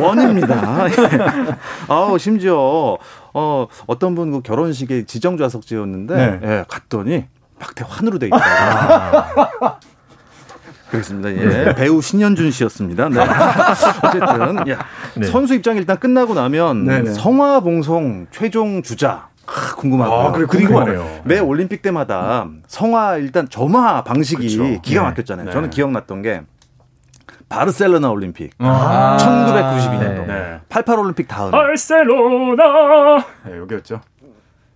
[0.00, 0.86] 원입니다.
[0.88, 0.94] 예.
[1.88, 2.96] 아우 심지어
[3.32, 6.40] 어, 어떤 분 그 결혼식에 지정 좌석제였는데 네.
[6.42, 7.24] 예, 갔더니
[7.58, 9.48] 박태환으로 돼 있더라고요.
[10.90, 11.30] 그렇습니다.
[11.30, 11.74] 예.
[11.74, 13.08] 배우 신현준 씨였습니다.
[13.08, 13.20] 네.
[14.04, 14.78] 어쨌든 야,
[15.14, 15.26] 네.
[15.26, 17.12] 선수 입장 일단 끝나고 나면 네네.
[17.12, 20.18] 성화 봉송 최종 주자 아, 궁금하고요.
[20.18, 20.80] 아, 그래, 그리고.
[21.24, 24.80] 매 올림픽 때마다 성화 일단 점화 방식이 그쵸.
[24.82, 25.08] 기가 네.
[25.08, 25.46] 막혔잖아요.
[25.46, 25.52] 네.
[25.52, 26.42] 저는 기억났던 게
[27.50, 29.16] 바르셀로나 올림픽 아.
[29.20, 30.60] 1992년도 네.
[30.70, 33.24] 88 올림픽 다음 바르셀로나.
[33.44, 34.00] 네, 여기였죠.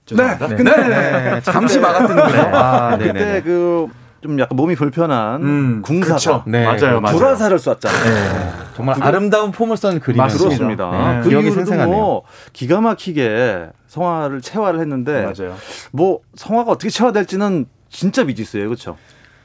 [0.04, 0.48] 죄송합니다.
[0.48, 0.56] 네.
[0.56, 2.38] 근데 네, 잠시 막았던 거죠.
[2.52, 3.40] 아, 그때.
[3.42, 3.88] 그
[4.24, 6.42] 좀 약간 몸이 불편한 음, 궁사가 그쵸.
[6.46, 6.64] 네.
[6.64, 7.14] 맞아요, 맞아요.
[7.18, 8.54] 불화살을 쐈잖아요.
[8.74, 10.16] 정말 아름다운 폼을 쏜 그림.
[10.16, 10.44] 맞습니다.
[10.48, 10.90] 그렇습니다.
[11.16, 11.94] 네, 그 기억이 생생하네요.
[11.94, 12.22] 뭐
[12.54, 15.54] 기가 막히게 성화를 체화를 했는데 맞아요.
[15.92, 18.96] 뭐 성화가 어떻게 체화될지는 진짜 미지수예요, 그렇죠?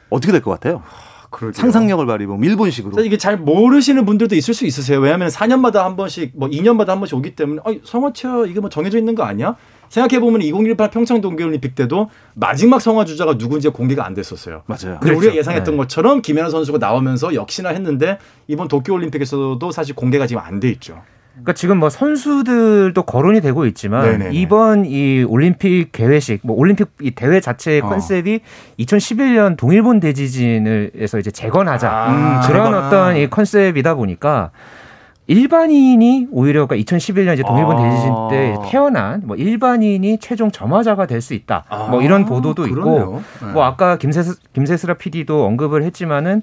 [0.10, 0.82] 어떻게 될 것 같아요?
[1.30, 1.62] 그러게요.
[1.62, 3.04] 상상력을 발휘하면 일본식으로.
[3.04, 5.00] 이게 잘 모르시는 분들도 있을 수 있으세요.
[5.00, 8.98] 왜냐하면 4년마다 한 번씩, 뭐 2년마다 한 번씩 오기 때문에, 어, 성화체어 이게 뭐 정해져
[8.98, 9.56] 있는 거 아니야?
[9.89, 14.63] 생각해보면 2018 평창 동계올림픽 때도 마지막 성화 주자가 누군지 공개가 안 됐었어요.
[14.68, 15.00] 맞아요.
[15.00, 15.38] 근데 우리가 그렇죠.
[15.38, 15.78] 예상했던 네.
[15.78, 21.02] 것처럼 김연아 선수가 나오면서 역시나 했는데 이번 도쿄올림픽에서도 사실 공개가 지금 안 돼 있죠.
[21.43, 24.36] 그러니까 지금 뭐 선수들도 거론이 되고 있지만 네네네.
[24.36, 27.88] 이번 이 올림픽 개회식, 뭐 올림픽 이 대회 자체의 어.
[27.89, 28.41] 컨셉이
[28.80, 32.73] 2011년 동일본 대지진을 해서 이제 재건하자 아, 그런 재건.
[32.86, 34.52] 어떤 이 컨셉이다 보니까
[35.28, 37.84] 일반인이 오히려 그러니까 2011년 이제 동일본 아.
[37.89, 41.65] 대지진 때 태어난 뭐 일반인이 최종 점화자가 될 수 있다.
[41.91, 43.21] 뭐 이런 보도도 있고.
[43.43, 43.52] 네.
[43.54, 46.41] 뭐 아까 김세스, 김세스라 PD도 언급을 했지만은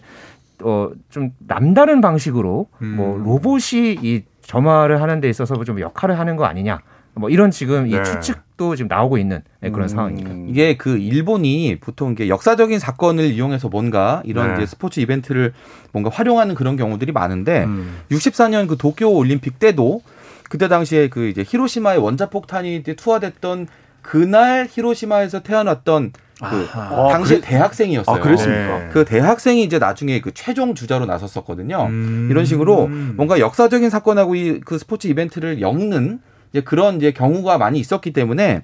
[0.63, 3.25] 어 좀 남다른 방식으로 뭐 음.
[3.25, 6.81] 로봇이 이 점화를 하는 데 있어서 좀 역할을 하는 거 아니냐.
[7.15, 8.03] 뭐 이런 지금 이 네.
[8.03, 9.89] 추측도 지금 나오고 있는 네, 그런 음.
[9.89, 10.31] 상황입니다.
[10.49, 14.55] 이게 그 일본이 보통 이게 역사적인 사건을 이용해서 뭔가 이런 네.
[14.57, 15.55] 이제 스포츠 이벤트를
[15.93, 18.01] 뭔가 활용하는 그런 경우들이 많은데 음.
[18.11, 20.03] 64년 그 도쿄 올림픽 때도
[20.51, 23.67] 그때 당시에 그 이제 히로시마에 원자폭탄이 투하됐던
[24.03, 27.09] 그날 히로시마에서 태어났던 그 아하.
[27.09, 28.17] 당시 아, 그래- 대학생이었어요.
[28.17, 28.79] 아, 그랬습니까?
[28.79, 28.89] 네.
[28.93, 31.87] 그 대학생이 이제 나중에 그 최종 주자로 나섰었거든요.
[31.89, 32.29] 음.
[32.31, 36.21] 이런 식으로 뭔가 역사적인 사건하고 이 그 스포츠 이벤트를 엮는
[36.53, 38.63] 이제 그런 이제 경우가 많이 있었기 때문에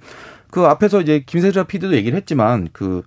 [0.50, 3.02] 그 앞에서 이제 김세자 PD도 얘기를 했지만 그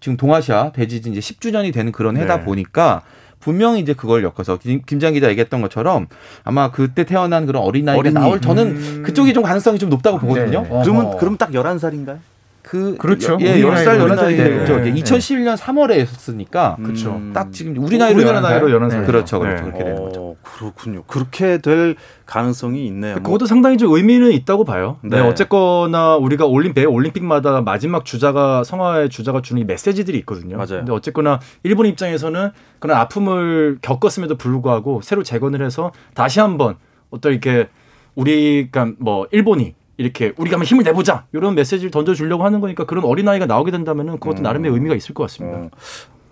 [0.00, 2.44] 지금 동아시아 대지진 이제 10주년이 되는 그런 해다 네.
[2.44, 3.00] 보니까
[3.40, 6.08] 분명히 이제 그걸 엮어서 김- 김장 기자 얘기했던 것처럼
[6.44, 8.14] 아마 그때 태어난 그런 어린아이가 어린이.
[8.14, 9.02] 나올 저는 음.
[9.06, 10.62] 그쪽이 좀 가능성이 좀 높다고 보거든요.
[10.62, 10.68] 네.
[10.68, 11.16] 그러면.
[11.16, 12.18] 그럼 딱 11살인가요?
[12.66, 13.38] 그 그렇죠.
[13.42, 14.36] 예, 우리 10살 나이로 11살이 나이에.
[14.36, 14.76] 되죠.
[14.80, 14.92] 네.
[14.94, 17.20] 2011년 3월에 했었으니까 그렇죠.
[17.32, 18.42] 딱 지금 우리 나이로 우리나라 11살.
[18.42, 19.00] 나이로 11살.
[19.00, 19.06] 네.
[19.06, 19.38] 그렇죠.
[19.38, 19.64] 그렇죠.
[19.66, 19.70] 네.
[19.70, 20.20] 그렇게 되는 거죠.
[20.20, 21.04] 어, 그렇군요.
[21.04, 21.94] 그렇게 될
[22.26, 23.14] 가능성이 있네요.
[23.14, 24.98] 뭐 그것도 상당히 좀 의미는 있다고 봐요.
[25.02, 25.20] 네.
[25.20, 25.28] 네.
[25.28, 30.56] 어쨌거나 우리가 올림픽 올림픽마다 마지막 주자가 성화의 주자가 주는 이 메시지들이 있거든요.
[30.56, 30.78] 맞아요.
[30.78, 32.50] 근데 어쨌거나 일본 입장에서는
[32.80, 36.74] 그런 아픔을 겪었음에도 불구하고 새로 재건을 해서 다시 한번
[37.10, 37.68] 어떤 이렇게
[38.16, 43.28] 우리가 뭐 일본이 이렇게 우리가 한번 힘을 내보자 이런 메시지를 던져주려고 하는 거니까 그런 어린
[43.28, 44.42] 아이가 나오게 된다면은 그것도 음.
[44.42, 45.58] 나름의 의미가 있을 것 같습니다.
[45.58, 45.70] 어,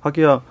[0.02, 0.42] 하기야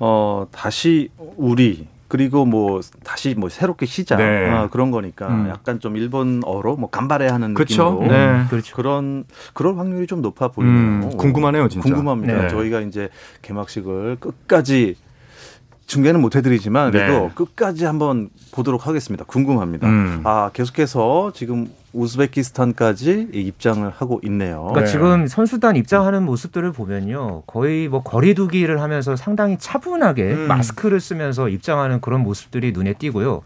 [0.00, 4.46] 어 다시 우리 그리고 뭐 다시 뭐 새롭게 시작 네.
[4.48, 5.48] 아, 그런 거니까 음.
[5.48, 7.92] 약간 좀 일본어로 뭐 간발해 하는 그렇죠.
[7.92, 8.44] 느낌으로 네.
[8.50, 8.76] 그렇죠.
[8.76, 10.76] 그런 그럴 확률이 좀 높아 보이네요.
[10.76, 11.88] 음, 궁금하네요, 진짜.
[11.88, 12.42] 궁금합니다.
[12.42, 12.48] 네.
[12.48, 13.08] 저희가 이제
[13.40, 14.96] 개막식을 끝까지
[15.86, 17.30] 중계는 못 해드리지만 그래도 네.
[17.34, 19.24] 끝까지 한번 보도록 하겠습니다.
[19.24, 19.88] 궁금합니다.
[19.88, 20.20] 음.
[20.24, 24.62] 아 계속해서 지금 우즈베키스탄까지 입장을 하고 있네요.
[24.70, 24.86] 그러니까 네.
[24.86, 27.42] 지금 선수단 입장하는 모습들을 보면요.
[27.46, 30.48] 거의 뭐 거리두기를 하면서 상당히 차분하게 음.
[30.48, 33.42] 마스크를 쓰면서 입장하는 그런 모습들이 눈에 띄고요.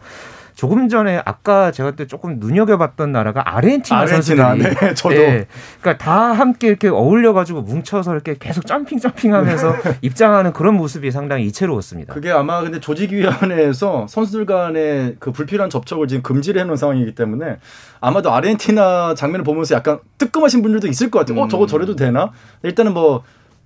[0.57, 5.15] 조금 전에 아까 제가 또 조금 눈여겨봤던 나라가 아르헨티나, 아르헨티나, 선수들이 네, 저도.
[5.15, 5.45] 예,
[5.79, 12.11] 그러니까 다 함께 이렇게 어울려가지고 뭉쳐서 이렇게 계속 점핑 점핑하면서 입장하는 그런 모습이 상당히 이채로웠습니다.
[12.11, 17.59] 그게 아마 근데 조직위원회에서 선수들 간의 그 불필요한 접촉을 지금 금지를 해놓은 상황이기 때문에
[18.01, 21.39] 아마도 아르헨티나 장면을 보면서 약간 뜨끔하신 분들도 있을 것 같아요.
[21.39, 22.31] 어, 저거 저래도 되나?
[22.63, 23.21] 일단은 뭐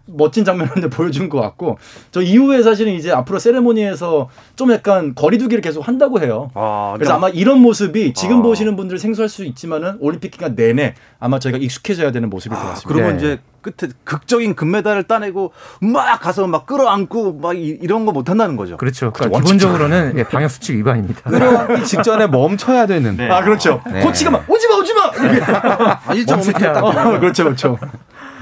[0.06, 1.78] 멋진 장면을 보여준 것 같고
[2.12, 6.50] 저 이후에 사실은 이제 앞으로 세레모니에서 좀 약간 거리두기를 계속 한다고 해요.
[6.54, 8.42] 아, 그래서 아마 이런 모습이 지금 아.
[8.42, 12.70] 보시는 분들 생소할 수 있지만은 올림픽 기간 내내 아마 저희가 익숙해져야 되는 모습일 것 아,
[12.72, 12.88] 같습니다.
[12.94, 13.24] 그러면 네.
[13.34, 18.56] 이제 끝에 극적인 금메달을 따내고 막 가서 막 끌어안고 막 이, 런 거 못 한다는
[18.58, 18.76] 거죠.
[18.78, 19.12] 그렇죠.
[19.14, 21.30] 그러니까 기본적으로는 예, 방역 수칙 위반입니다.
[21.30, 23.30] 끌어안기 직전에 멈춰야 되는데.
[23.30, 23.82] 아 그렇죠.
[23.92, 24.02] 네.
[24.02, 25.02] 코치가 막 오지 마 오지 마.
[25.06, 27.78] 아, 1.5m 딱 어, 그렇죠 그렇죠.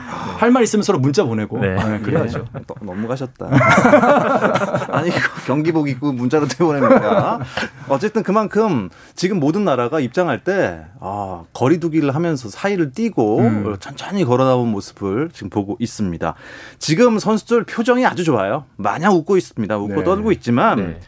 [0.10, 1.76] 할 말 있으면 서로 문자 보내고 네.
[1.76, 2.46] 네, 그래야죠.
[2.68, 3.48] 너- 너무 가셨다.
[4.92, 5.12] 아니
[5.46, 7.40] 경기복 입고 문자로 태보냅니까?
[7.88, 13.66] 어쨌든 그만큼 지금 모든 나라가 입장할 때 아, 거리두기를 하면서 사이를 띄고 음.
[13.68, 16.34] 어, 천천히 걸어 나온 모습을 지금 보고 있습니다.
[16.80, 18.66] 지금 선수들 표정이 아주 좋아요.
[18.78, 19.78] 마냥 웃고 있습니다.
[19.78, 20.04] 웃고 네.
[20.04, 21.00] 떨고 있지만 네.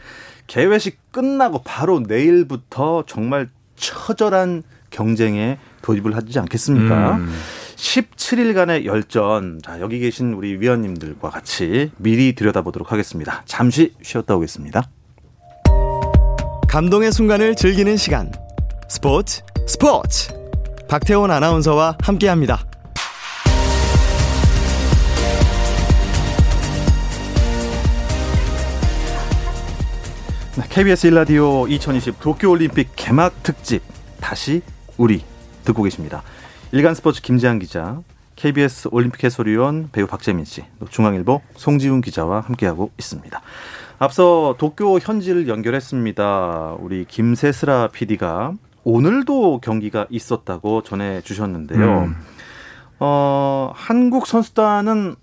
[0.46, 7.16] 개회식 끝나고 바로 내일부터 정말 처절한 경쟁에 돌입을 하지 않겠습니까?
[7.16, 7.32] 음.
[7.82, 9.60] 17일간의 열전.
[9.64, 13.42] 자, 여기 계신 우리 위원님들과 같이 미리 들여다보도록 하겠습니다.
[13.44, 14.88] 잠시 쉬었다 오겠습니다.
[16.68, 18.30] 감동의 순간을 즐기는 시간.
[18.88, 20.32] 스포츠 스포츠.
[20.88, 22.64] 박태원 아나운서와 함께 합니다.
[30.68, 33.82] KBS 네, 1라디오 2020 도쿄올림픽 개막 특집
[34.20, 34.62] 다시
[34.96, 35.22] 우리
[35.64, 36.22] 듣고 계십니다.
[36.74, 38.00] 일간 스포츠 김재한 기자,
[38.34, 43.42] KBS 올림픽 해설위원 배우 박재민 씨, 또 중앙일보 송지훈 기자와 함께하고 있습니다.
[43.98, 46.76] 앞서 도쿄 현지를 연결했습니다.
[46.80, 48.54] 우리 김세슬아 PD가
[48.84, 52.04] 오늘도 경기가 있었다고 전해 주셨는데요.
[52.04, 52.16] 음.
[53.00, 55.16] 어, 한국 선수단은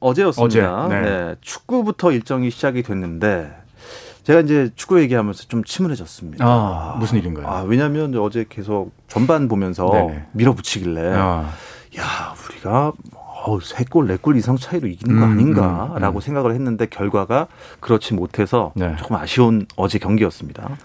[0.00, 0.84] 어제였습니다.
[0.84, 1.00] 어제, 네.
[1.00, 3.56] 네, 축구부터 일정이 시작이 됐는데
[4.22, 6.44] 제가 이제 축구 얘기하면서 좀 침울해졌습니다.
[6.46, 7.46] 아, 무슨 일인가요?
[7.46, 10.26] 아, 왜냐하면 어제 계속 전반 보면서 네네.
[10.32, 11.50] 밀어붙이길래 아,
[11.98, 12.92] 야 우리가
[13.62, 16.20] 세골 네 골 이상 차이로 이기는 거 음, 아닌가라고 음, 음.
[16.20, 17.46] 생각을 했는데 결과가
[17.80, 18.94] 그렇지 못해서 네.
[18.98, 20.76] 조금 아쉬운 어제 경기였습니다.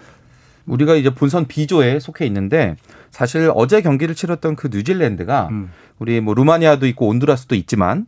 [0.64, 2.76] 우리가 이제 본선 B조에 속해 있는데
[3.10, 5.70] 사실 어제 경기를 치렀던 그 뉴질랜드가 음.
[5.98, 8.06] 우리 뭐 루마니아도 있고 온두라스도 있지만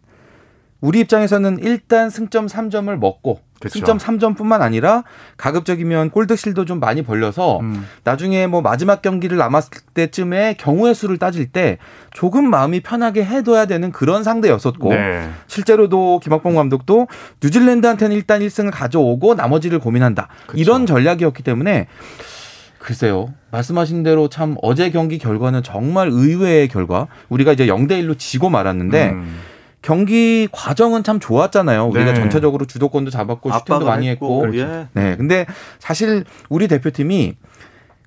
[0.81, 3.79] 우리 입장에서는 일단 승점 3점을 먹고 그쵸.
[3.79, 5.03] 승점 3점뿐만 아니라
[5.37, 7.87] 가급적이면 골드실도 좀 많이 벌려서 음.
[8.05, 11.79] 나중에 뭐 마지막 경기를 남았을 때쯤에 경우의 수를 따질 때
[12.13, 15.29] 조금 마음이 편하게 해둬야 되는 그런 상대였었고 네.
[15.47, 17.09] 실제로도 김학봉 감독도
[17.43, 20.29] 뉴질랜드한테는 일단 1승을 가져오고 나머지를 고민한다.
[20.47, 20.59] 그쵸.
[20.59, 21.89] 이런 전략이었기 때문에
[22.79, 23.35] 글쎄요.
[23.51, 27.09] 말씀하신 대로 참 어제 경기 결과는 정말 의외의 결과.
[27.29, 29.39] 우리가 이제 0대 1로 지고 말았는데 음.
[29.83, 31.87] 경기 과정은 참 좋았잖아요.
[31.87, 32.15] 우리가 네.
[32.15, 34.47] 전체적으로 주도권도 잡았고 슈팅도 많이 했고.
[34.47, 34.87] 했고, 예.
[34.93, 35.17] 네.
[35.17, 35.47] 근데
[35.79, 37.37] 사실 우리 대표팀이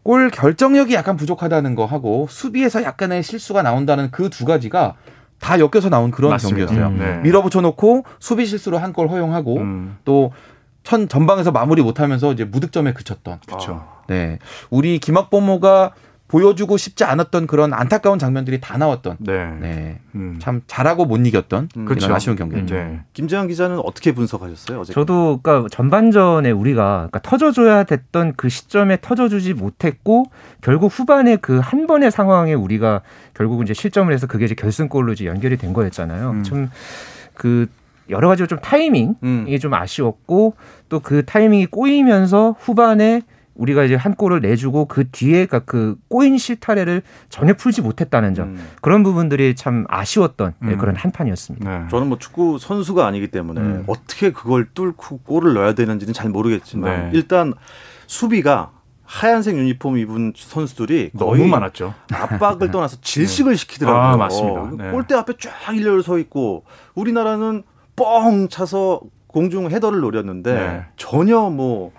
[0.04, 4.96] 골 결정력이 약간 부족하다는 거 하고 수비에서 약간의 실수가 나온다는 그 두 가지가
[5.40, 6.68] 다 엮여서 나온 그런 맞습니다.
[6.68, 6.94] 경기였어요.
[6.94, 7.18] 음, 네.
[7.22, 9.98] 밀어붙여 놓고 수비 실수로 한 골 허용하고 음.
[10.06, 13.40] 또천 전방에서 마무리 못하면서 이제 무득점에 그쳤던.
[13.48, 13.88] 그렇죠.
[14.08, 15.94] 네, 우리 김학범모가
[16.32, 19.52] 보여주고 싶지 않았던 그런 안타까운 장면들이 다 나왔던 네.
[19.60, 20.00] 네.
[20.16, 20.38] 음.
[20.40, 21.86] 참 잘하고 못 이겼던 음.
[21.86, 22.14] 그런 그렇죠.
[22.14, 22.74] 아쉬운 경기였죠.
[22.74, 23.02] 네.
[23.14, 24.80] 김재환 기자는 어떻게 분석하셨어요?
[24.80, 30.26] 어제 저도 그러니까 전반전에 우리가 그러니까 터져줘야 됐던 그 시점에 터져주지 못했고
[30.62, 33.02] 결국 후반에 그 한 번의 상황에 우리가
[33.34, 36.32] 결국 이제 실점을 해서 그게 이제 결승골로 이제 연결이 된 거였잖아요.
[36.32, 36.44] 음.
[36.44, 37.68] 좀그
[38.10, 39.58] 여러 가지로 좀 타이밍이 음.
[39.60, 40.56] 좀 아쉬웠고
[40.90, 43.22] 또 그 타이밍이 꼬이면서 후반에
[43.62, 48.48] 우리가 이제 한 골을 내주고 그 뒤에 그러니까 그 꼬인 실타래를 전혀 풀지 못했다는 점
[48.50, 48.68] 음.
[48.82, 50.78] 그런 부분들이 참 아쉬웠던 네, 음.
[50.80, 51.70] 그런 한 판이었습니다.
[51.70, 51.88] 네.
[51.90, 53.84] 저는 뭐 축구 선수가 아니기 때문에 음.
[53.86, 57.12] 어떻게 그걸 뚫고 골을 넣어야 되는지는 잘 모르겠지만 네.
[57.14, 57.54] 일단
[58.08, 58.72] 수비가
[59.04, 61.94] 하얀색 유니폼 입은 선수들이 거의 너무 많았죠.
[62.12, 64.02] 압박을 떠나서 질식을 시키더라고요.
[64.02, 64.72] 아, 맞습니다.
[64.78, 64.92] 네.
[64.92, 66.64] 골대 앞에 쫙 일렬로 서 있고
[66.96, 67.64] 우리나라는
[67.96, 70.86] 뻥 차서 공중 헤더를 노렸는데 네.
[70.96, 71.92] 전혀 뭐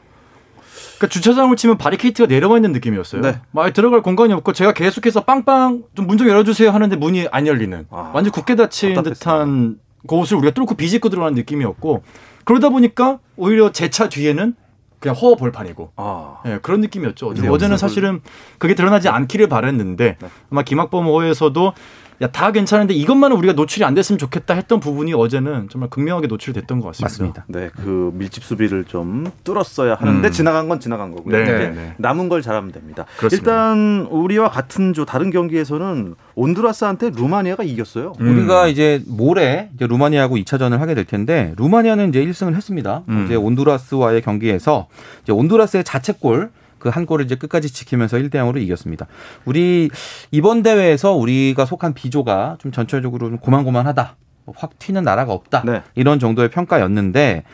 [1.03, 3.23] 그러니까 주차장을 치면 바리케이트가 내려와 있는 느낌이었어요.
[3.23, 3.41] 네.
[3.51, 7.87] 막 들어갈 공간이 없고 제가 계속해서 빵빵 좀 문 좀 열어주세요 하는데 문이 안 열리는
[7.91, 9.15] 아, 완전 굳게 닫힌 답답했어요.
[9.15, 12.03] 듯한 곳을 우리가 뚫고 비집고 들어가는 느낌이었고
[12.45, 14.55] 그러다 보니까 오히려 제 차 뒤에는
[15.01, 17.35] 그냥 허허 벌판이고 아, 예, 그런 느낌이었죠.
[17.51, 18.21] 어제는 사실은
[18.59, 20.29] 그게 드러나지 않기를 바랬는데 네.
[20.53, 21.73] 아마 김학범 호에서도
[22.21, 26.81] 야, 다 괜찮은데 이것만은 우리가 노출이 안 됐으면 좋겠다 했던 부분이 어제는 정말 극명하게 노출됐던
[26.81, 27.05] 것 같습니다.
[27.05, 27.45] 맞습니다.
[27.49, 30.33] 네, 그 밀집 수비를 좀 뚫었어야 하는데 음.
[30.33, 31.37] 지나간 건 지나간 거고요.
[31.37, 31.95] 네, 이제 네.
[31.99, 33.07] 남은 걸 잘하면 됩니다.
[33.17, 33.51] 그렇습니다.
[33.51, 38.13] 일단 우리와 같은 조 다른 경기에서는 온두라스한테 루마니아가 이겼어요.
[38.21, 38.39] 음.
[38.39, 43.03] 우리가 이제 모레 이제 루마니아하고 2차전을 하게 될 텐데 루마니아는 이제 1승을 했습니다.
[43.09, 43.25] 음.
[43.25, 44.87] 이제 온두라스와의 경기에서
[45.23, 46.51] 이제 온두라스의 자책골
[46.83, 49.07] 그 한 골을 이제 끝까지 지키면서 1대 0으로 이겼습니다.
[49.45, 49.89] 우리
[50.33, 54.17] 이번 대회에서 우리가 속한 비조가 좀 전체적으로 좀 고만고만하다.
[54.45, 55.63] 뭐확 튀는 나라가 없다.
[55.65, 55.83] 네.
[55.95, 57.45] 이런 정도의 평가였는데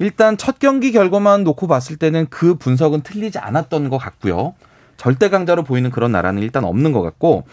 [0.00, 4.54] 일단 첫 경기 결과만 놓고 봤을 때는 그 분석은 틀리지 않았던 것 같고요.
[4.96, 7.44] 절대 강자로 보이는 그런 나라는 일단 없는 것 같고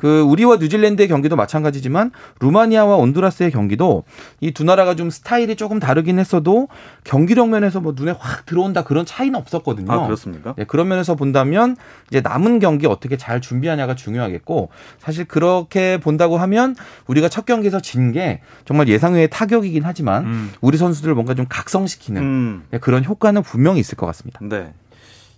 [0.00, 2.10] 그 우리와 뉴질랜드의 경기도 마찬가지지만
[2.40, 4.04] 루마니아와 온두라스의 경기도
[4.40, 6.68] 이 두 나라가 좀 스타일이 조금 다르긴 했어도
[7.04, 9.92] 경기력 면에서 뭐 눈에 확 들어온다 그런 차이는 없었거든요.
[9.92, 10.54] 아, 그렇습니까?
[10.56, 11.76] 네, 그런 면에서 본다면
[12.10, 16.74] 이제 남은 경기 어떻게 잘 준비하냐가 중요하겠고 사실 그렇게 본다고 하면
[17.06, 20.50] 우리가 첫 경기에서 진 게 정말 예상 외의 타격이긴 하지만 음.
[20.62, 22.62] 우리 선수들을 뭔가 좀 각성시키는 음.
[22.70, 24.40] 네, 그런 효과는 분명히 있을 것 같습니다.
[24.42, 24.72] 네.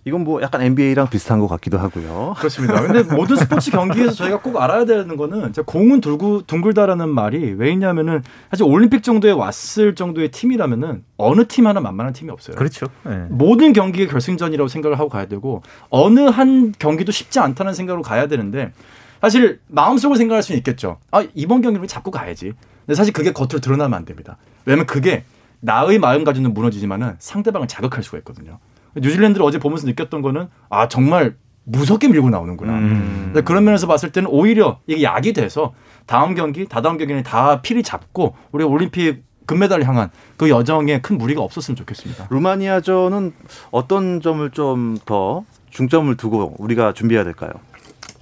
[0.05, 2.35] 이건 뭐 약간 NBA랑 비슷한 것 같기도 하고요.
[2.37, 2.81] 그렇습니다.
[2.81, 8.21] 근데 모든 스포츠 경기에서 저희가 꼭 알아야 되는 거는 공은 dur고 둥글다라는 말이 왜 있냐면은
[8.49, 12.57] 사실 올림픽 정도에 왔을 정도의 팀이라면은 어느 팀 하나 만만한 팀이 없어요.
[12.57, 12.87] 그렇죠.
[13.05, 13.27] 네.
[13.29, 18.73] 모든 경기가 결승전이라고 생각을 하고 가야 되고 어느 한 경기도 쉽지 않다는 생각으로 가야 되는데
[19.21, 20.97] 사실 마음속으로 생각할 수는 있겠죠.
[21.11, 22.51] 아 이번 경기를 잡고 가야지.
[22.85, 24.35] 근데 사실 그게 겉으로 드러나면 안 됩니다.
[24.65, 25.23] 왜냐면 그게
[25.61, 28.59] 나의 마음가짐은 무너지지만은 상대방을 자극할 수가 있거든요.
[28.95, 32.73] 뉴질랜드를 어제 보면서 느꼈던 거는 아 정말 무섭게 밀고 나오는구나.
[32.73, 33.33] 음.
[33.45, 35.73] 그런 면에서 봤을 때는 오히려 이게 약이 돼서
[36.05, 41.41] 다음 경기, 다다음 경기는 다 필이 잡고 우리 올림픽 금메달을 향한 그 여정에 큰 무리가
[41.41, 42.27] 없었으면 좋겠습니다.
[42.29, 43.33] 루마니아전은
[43.71, 47.51] 어떤 점을 좀 더 중점을 두고 우리가 준비해야 될까요?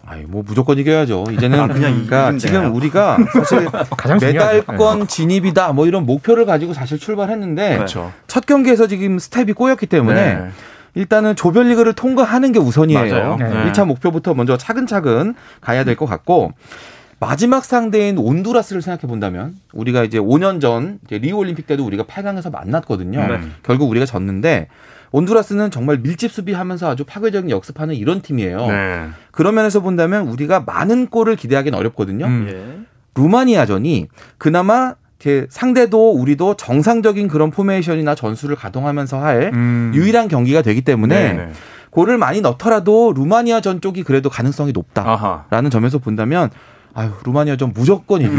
[0.06, 1.26] 아이 뭐 무조건 이겨야죠.
[1.32, 2.74] 이제는 아, 그냥 그러니까 지금?
[2.76, 4.58] 우리가 사실 가장 중요하죠.
[4.58, 8.12] 메달권 진입이다 뭐 이런 목표를 가지고 사실 출발했는데 그렇죠.
[8.28, 10.50] 첫 경기에서 지금 스텝이 꼬였기 때문에 네.
[10.96, 13.38] 일단은 조별리그를 통과하는 게 우선이에요.
[13.38, 13.46] 네.
[13.72, 16.52] 1차 목표부터 먼저 차근차근 가야 될 것 같고
[17.20, 23.20] 마지막 상대인 온두라스를 생각해 본다면 우리가 이제 5년 전 리우 올림픽 때도 우리가 8강에서 만났거든요.
[23.28, 23.40] 네.
[23.64, 24.68] 결국 우리가 졌는데
[25.12, 28.68] 온두라스는 정말 밀집 수비하면서 아주 파괴적인 역습하는 이런 팀이에요.
[28.68, 29.10] 네.
[29.32, 32.26] 그런 면에서 본다면 우리가 많은 골을 기대하기는 어렵거든요.
[32.26, 32.48] 음.
[32.50, 32.86] 예.
[33.16, 39.92] 루마니아전이 그나마 이렇게 상대도 우리도 정상적인 그런 포메이션이나 전술을 가동하면서 할 음.
[39.94, 41.52] 유일한 경기가 되기 때문에 네, 네.
[41.92, 45.70] 골을 많이 넣더라도 루마니아전 쪽이 그래도 가능성이 높다라는 아하.
[45.70, 46.50] 점에서 본다면
[46.94, 48.36] 아유 루마니아전 무조건 이기고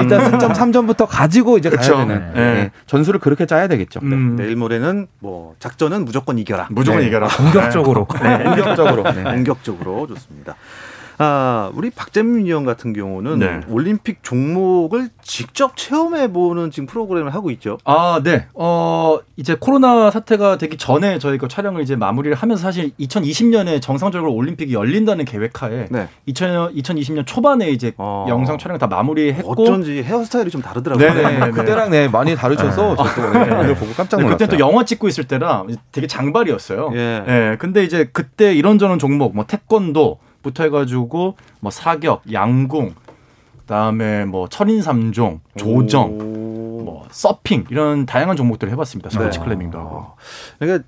[0.00, 1.94] 일단 승점 3점부터 가지고 이제 그쵸.
[1.94, 2.54] 가야 되는 네.
[2.54, 4.00] 네, 전술을 그렇게 짜야 되겠죠.
[4.02, 4.36] 음.
[4.36, 6.68] 내일 모레는 뭐 작전은 무조건 이겨라.
[6.70, 7.08] 무조건 네.
[7.08, 7.28] 이겨라.
[7.28, 8.06] 공격적으로.
[8.22, 9.02] 네, 공격적으로.
[9.12, 9.22] 네.
[9.22, 10.56] 공격적으로 좋습니다.
[11.22, 13.60] 아, 우리 박재민 위원 같은 경우는 네.
[13.68, 17.76] 올림픽 종목을 직접 체험해 보는 지금 프로그램을 하고 있죠.
[17.84, 18.46] 아, 네.
[18.54, 24.72] 어, 이제 코로나 사태가 되기 전에 저희가 촬영을 이제 마무리를 하면서 사실 2020년에 정상적으로 올림픽이
[24.72, 26.08] 열린다는 계획하에 네.
[26.24, 28.24] 2000, 2020년 초반에 이제 어.
[28.30, 31.12] 영상 촬영 다 마무리했고 어쩐지 헤어스타일이 좀 다르더라고요.
[31.12, 31.50] 네, 네, 네.
[31.50, 34.38] 그때랑 네 많이 다르셔서 저도 오늘 보고 깜짝 네, 놀랐어요.
[34.38, 36.92] 그때 또 영화 찍고 있을 때라 되게 장발이었어요.
[36.94, 37.24] 예.
[37.28, 37.56] 예.
[37.58, 42.94] 근데 이제 그때 이런저런 종목 뭐 태권도 부터 해가지고 뭐 사격, 양궁,
[43.58, 46.82] 그다음에 뭐 철인 삼종 조정, 오.
[46.82, 49.10] 뭐 서핑 이런 다양한 종목들을 해봤습니다.
[49.10, 49.44] 스포츠 네.
[49.44, 50.06] 클래밍도 하고.
[50.58, 50.84] 그러니까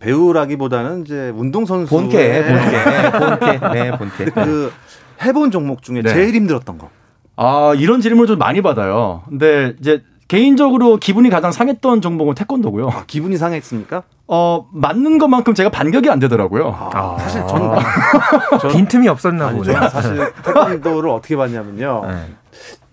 [0.00, 1.94] 배우라기보다는 이제 운동 선수.
[1.94, 4.24] 본캐, 본캐, 본캐, 네, 본캐.
[4.26, 4.72] 그
[5.22, 6.12] 해본 종목 중에 네.
[6.12, 6.90] 제일 힘들었던 거.
[7.36, 9.22] 아, 이런 질문을 좀 많이 받아요.
[9.28, 12.88] 근데 이제 개인적으로 기분이 가장 상했던 종목은 태권도고요.
[12.88, 14.02] 아, 기분이 상했습니까?
[14.26, 16.68] 어, 맞는 것만큼 제가 반격이 안 되더라고요.
[16.92, 17.70] 아, 사실 저는
[18.72, 19.72] 빈틈이 없었나 보네.
[19.88, 22.04] 사실 태권도를 어떻게 봤냐면요.
[22.06, 22.22] 네.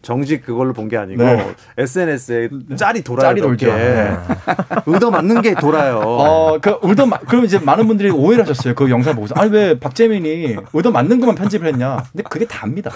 [0.06, 1.56] 정식 그걸로 본 게 아니고 네.
[1.80, 3.30] SNS에 짤이 돌아요.
[3.30, 3.74] 짤이 돌죠.
[3.74, 4.16] 네.
[4.86, 5.97] 의도 맞는 게 돌아요.
[5.99, 8.76] 어, 그 의도 마, 그럼 이제 많은 분들이 오해를 하셨어요.
[8.76, 9.34] 그 영상 보고서.
[9.36, 12.03] 아니 왜 박재민이 의도 맞는 것만 편집을 했냐?
[12.12, 12.91] 근데 그게 다입니다.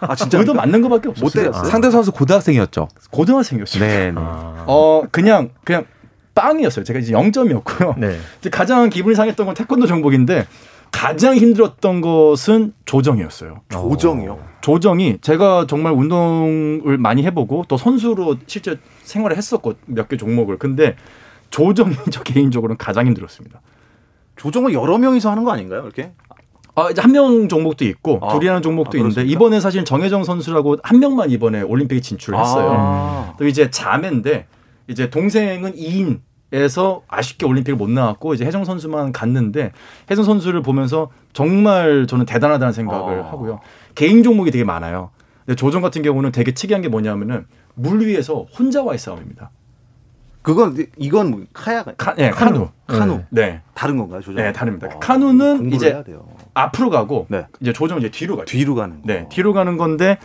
[0.00, 1.24] 아 진짜 의도 맞는 것밖에 없었어요.
[1.24, 1.70] 못 때렸어요.
[1.70, 2.88] 상대 선수 고등학생이었죠.
[3.10, 3.82] 고등학생이었어요.
[3.82, 4.10] 네.
[4.10, 4.14] 네.
[4.20, 5.86] 어, 그냥 그냥
[6.34, 6.84] 빵이었어요.
[6.84, 7.98] 제가 이제 0점이었고요.
[7.98, 8.18] 네.
[8.40, 10.46] 이제 가장 기분이 상했던 건 태권도 종목인데
[10.92, 13.60] 가장 힘들었던 것은 조정이었어요.
[13.70, 14.38] 조정이요?
[14.60, 20.96] 조정이 제가 정말 운동을 많이 해보고 또 선수로 실제 생활을 했었고 몇 개 종목을 근데
[21.50, 23.60] 조정이 저 개인적으로는 가장 힘들었습니다.
[24.36, 25.82] 조정을 여러 명이서 하는 거 아닌가요?
[25.82, 26.12] 이렇게?
[26.74, 30.24] 아, 이제 한 명 종목도 있고 아, 둘이 하는 종목도 아, 있는데 이번에 사실 정혜정
[30.24, 32.74] 선수라고 한 명만 이번에 올림픽에 진출했어요.
[32.76, 33.34] 아.
[33.38, 34.46] 또 이제 자매인데
[34.88, 36.20] 이제 동생은 2인
[36.52, 39.72] 에서 아쉽게 올림픽을 못 나왔고 이제 혜정 선수만 갔는데
[40.10, 43.26] 혜정 선수를 보면서 정말 저는 대단하다는 생각을 아.
[43.26, 43.60] 하고요.
[43.94, 45.10] 개인 종목이 되게 많아요.
[45.46, 49.50] 근데 조정 같은 경우는 되게 특이한 게 뭐냐면은 물 위에서 혼자와의 싸움입니다.
[50.42, 52.68] 그건 이건 카야 카, 네, 카누.
[52.86, 53.22] 카누.
[53.28, 53.60] 네.
[53.74, 54.42] 다른 건가요, 조정?
[54.42, 54.88] 네, 다릅니다.
[54.90, 56.02] 아, 카누는 이제
[56.54, 57.46] 앞으로 가고 네.
[57.60, 58.46] 이제 조정은 이제 뒤로 가요.
[58.46, 59.06] 뒤로 가는 거.
[59.06, 60.18] 네, 뒤로 가는 건데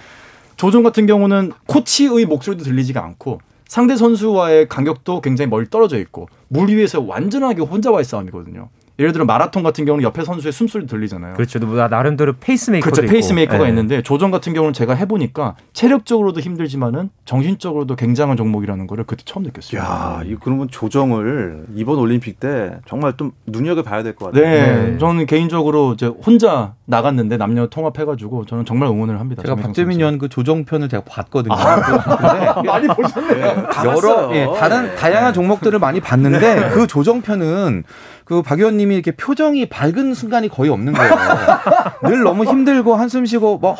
[0.55, 3.41] 조정 같은 경우는 코치의 목소리도 들리지가 않고
[3.75, 8.69] 상대 선수와의 간격도 굉장히 멀리 떨어져 있고 물 위에서 완전하게 혼자와의 싸움이거든요.
[8.97, 11.33] 예를 들어 마라톤 같은 경우는 옆에 선수의 숨소리 들리잖아요.
[11.33, 11.59] 그렇죠.
[11.59, 13.11] 뭐 나름대로 페이스메이커가 그렇죠.
[13.11, 13.69] 페이스메이커가 네.
[13.69, 19.81] 있는데 조정 같은 경우는 제가 해보니까 체력적으로도 힘들지만은 정신적으로도 굉장한 종목이라는 거를 그때 처음 느꼈어요.
[19.81, 24.43] 야, 이 그러면 조정을 이번 올림픽 때 정말 좀 눈여겨 봐야 될 것 같아요.
[24.45, 29.41] 네, 네, 저는 개인적으로 이제 혼자 나갔는데 남녀 통합해가지고 저는 정말 응원을 합니다.
[29.43, 31.53] 제가 박재민 의원 그 조정편을 제가 봤거든요.
[31.53, 33.35] 아, 많이 보셨네요.
[33.55, 36.69] 네, 여러 예, 다른 다양한 종목들을 많이 봤는데 네.
[36.69, 37.83] 그 조정편은
[38.25, 41.13] 그 박 의원님이 이렇게 표정이 밝은 순간이 거의 없는 거예요.
[42.03, 43.75] 늘 너무 힘들고 한숨 쉬고 뭐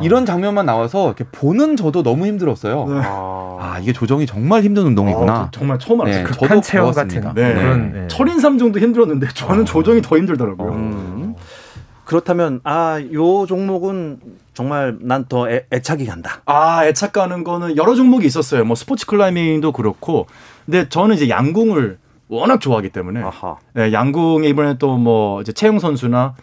[0.00, 2.86] 이런 장면만 나와서 이렇게 보는 저도 너무 힘들었어요.
[2.86, 3.00] 네.
[3.04, 5.32] 아 이게 조정이 정말 힘든 운동이구나.
[5.32, 6.22] 아, 정말 처음 알았어요.
[6.24, 7.54] 네, 그 저도 체험 같은 네.
[7.54, 8.08] 그런 네.
[8.08, 9.64] 철인삼 정도 힘들었는데 저는 아.
[9.64, 10.70] 조정이 더 힘들더라고요.
[10.72, 11.34] 음.
[12.04, 14.18] 그렇다면 아 요 종목은
[14.54, 16.42] 정말 난 더 애착이 간다.
[16.46, 18.64] 아 애착 가는 거는 여러 종목이 있었어요.
[18.64, 20.26] 뭐 스포츠 클라이밍도 그렇고,
[20.66, 21.98] 근데 저는 이제 양궁을
[22.36, 23.20] 워낙 좋아하기 때문에.
[23.74, 26.34] 네, 양궁에 이번에 또 뭐 이제 채용 선수나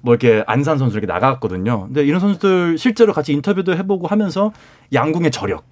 [0.00, 1.86] 뭐 이렇게 안산 선수 이렇게 나갔거든요.
[1.86, 4.52] 근데 이런 선수들 실제로 같이 인터뷰도 해보고 하면서
[4.92, 5.64] 양궁의 저력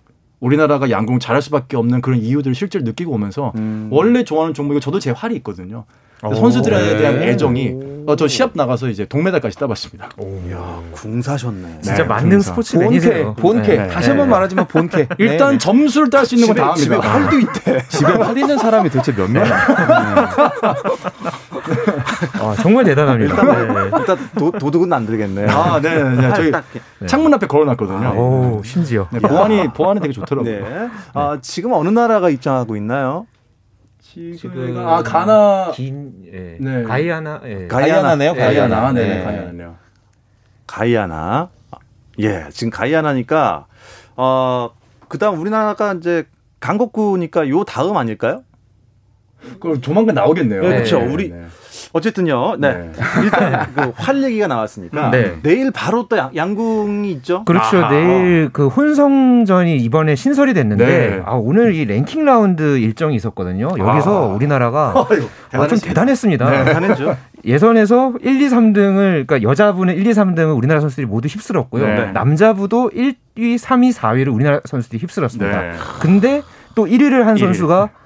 [0.49, 3.89] 우리나라가 양궁 잘할 수밖에 없는 그런 이유들을 실제로 느끼고 오면서 음.
[3.91, 5.87] 원래 좋아하는 종목이 저도 제 활이 있거든요.
[6.21, 7.75] 선수들에 대한 애정이
[8.07, 10.09] 어, 저 시합 나가서 이제 동메달까지 따봤습니다.
[10.53, 11.81] 야, 궁사셨네.
[11.83, 13.35] 진짜 네, 맞는 스포츠맨이세요.
[13.35, 13.77] 본캐, 본캐.
[13.77, 13.89] 네.
[13.89, 15.09] 다시 한번 말하지만 본캐.
[15.19, 15.59] 일단 네.
[15.59, 16.83] 점수를 딸 수 있는 건 다합니다.
[16.85, 17.83] 집에 활도 있대.
[17.89, 19.45] 집에 활 있는 사람이 도대체 몇 명?
[22.45, 22.51] 네.
[22.51, 23.35] 아, 정말 대단합니다.
[23.41, 25.49] 일단, 일단 도, 도둑은 안 들겠네요.
[25.49, 26.35] 아, 네, 네.
[26.35, 26.53] 저희
[27.07, 28.07] 창문 앞에 걸어놨거든요.
[28.07, 29.09] 아, 오, 심지어.
[29.09, 30.69] 보안이 보안이 되게 좋더라고요.
[30.69, 30.89] 네.
[31.15, 33.27] 아, 지금 어느 나라가 입장하고 있나요?
[34.01, 36.57] 지금 아 가나 긴 예.
[36.61, 36.85] 네.
[36.85, 37.67] 가이아나 예.
[37.67, 38.35] 가이아나네요.
[38.35, 38.93] 가이아나.
[38.93, 39.77] 네, 네, 가이아나네요.
[40.69, 41.49] 가이아나.
[42.21, 43.67] 예, 지금 가이아나니까
[44.17, 44.71] 어
[45.09, 46.27] 그다음 우리나라가 이제
[46.61, 48.45] 강국구니까 요 다음 아닐까요?
[49.59, 50.63] 그럼 조만간 나오겠네요.
[50.63, 51.01] 네, 그렇죠.
[51.01, 51.47] 우리 네.
[51.95, 52.57] 어쨌든요.
[52.59, 52.73] 네.
[52.73, 52.93] 네.
[53.23, 55.39] 일단 그활 얘기가 나왔으니까 네.
[55.43, 57.45] 내일 바로 또 양, 궁이 있죠.
[57.45, 57.79] 그렇죠.
[57.79, 57.91] 아하.
[57.91, 61.23] 내일 그 혼성전이 이번에 신설이 됐는데 네.
[61.25, 63.69] 아, 오늘 이 랭킹 라운드 일정이 있었거든요.
[63.79, 64.35] 여기서 아.
[64.35, 64.93] 우리나라가
[65.53, 66.51] 아, 좀 대단했습니다.
[66.51, 67.17] 네, 대단했죠.
[67.47, 71.87] 예선에서 1, 2, 3등을 그러니까 여자부는 1, 2, 3등을 우리나라 선수들이 모두 휩쓸었고요.
[71.87, 72.13] 네.
[72.13, 75.61] 남자부도 1, 2, 3, 2, 4위를 우리나라 선수들이 휩쓸었습니다.
[75.61, 75.73] 네.
[76.01, 76.43] 근데
[76.75, 78.04] 또 1위를 한 선수가 1위.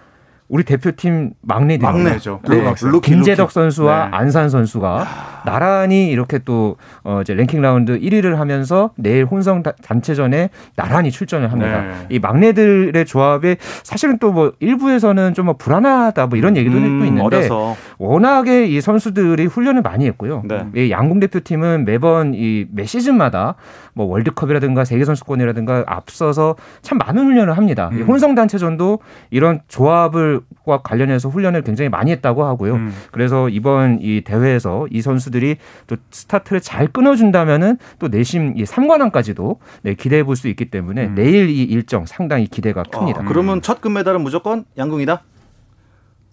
[0.48, 2.40] 우리 대표팀 막내들 막내죠.
[2.48, 2.74] 네.
[2.82, 4.16] 루 김재덕 선수와 네.
[4.16, 5.42] 안산 선수가 야.
[5.44, 11.82] 나란히 이렇게 또 어, 이제 랭킹 라운드 1위를 하면서 내일 혼성 단체전에 나란히 출전을 합니다.
[11.82, 11.92] 네.
[12.10, 17.22] 이 막내들의 조합에 사실은 또 뭐 일부에서는 좀 뭐 불안하다 뭐 이런 얘기도 음, 있는데
[17.36, 17.76] 어려서.
[17.98, 20.42] 워낙에 이 선수들이 훈련을 많이 했고요.
[20.46, 20.66] 네.
[20.74, 23.54] 이 양궁 대표팀은 매번 이 매 시즌마다
[23.94, 27.88] 뭐 월드컵이라든가 세계 선수권이라든가 앞서서 참 많은 훈련을 합니다.
[27.92, 28.04] 음.
[28.06, 28.98] 혼성 단체전도
[29.30, 32.74] 이런 조합을 과 관련해서 훈련을 굉장히 많이 했다고 하고요.
[32.74, 32.94] 음.
[33.12, 39.94] 그래서 이번 이 대회에서 이 선수들이 또 스타트를 잘 끊어준다면은 또 내심 이 3관왕까지도 네,
[39.94, 41.14] 기대해 볼 수 있기 때문에 음.
[41.16, 43.22] 내일 이 일정 상당히 기대가 큽니다.
[43.22, 45.22] 아, 그러면 첫 금메달은 무조건 양궁이다?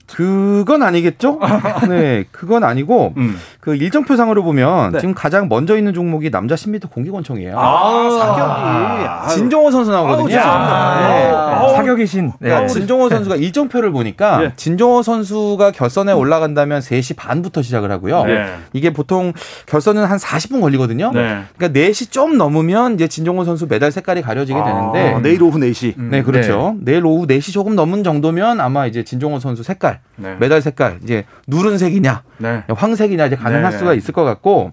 [0.07, 1.39] 그건 아니겠죠?
[1.89, 3.37] 네, 그건 아니고 음.
[3.59, 4.99] 그 일정표상으로 보면 네.
[4.99, 7.57] 지금 가장 먼저 있는 종목이 남자 10m 공기권총이에요.
[7.57, 8.41] 아, 사격이.
[8.41, 9.35] 아유.
[9.35, 10.29] 진종호 선수 나오거든요.
[10.29, 11.07] 죄송합니다.
[11.07, 11.29] 네.
[11.31, 11.69] 아우.
[11.75, 12.27] 사격의 신.
[12.39, 12.49] 네.
[12.49, 14.53] 그러니까 진종호 선수가 일정표를 보니까 네.
[14.55, 18.25] 진종호 선수가 결선에 올라간다면 3시 반부터 시작을 하고요.
[18.25, 18.45] 네.
[18.73, 19.33] 이게 보통
[19.65, 21.11] 결선은 한 40분 걸리거든요.
[21.13, 21.43] 네.
[21.57, 25.95] 그러니까 4시 좀 넘으면 이제 진종호 선수 메달 색깔이 가려지게 되는데 아, 내일 오후 4시.
[25.97, 26.75] 네, 그렇죠.
[26.79, 30.35] 내일 오후 4시 조금 넘은 정도면 아마 이제 진종호 선수 색깔, 네.
[30.39, 32.63] 메달 색깔, 이제 누른색이냐, 네.
[32.69, 33.77] 황색이냐 이제 가능할 네.
[33.77, 34.71] 수가 있을 것 같고,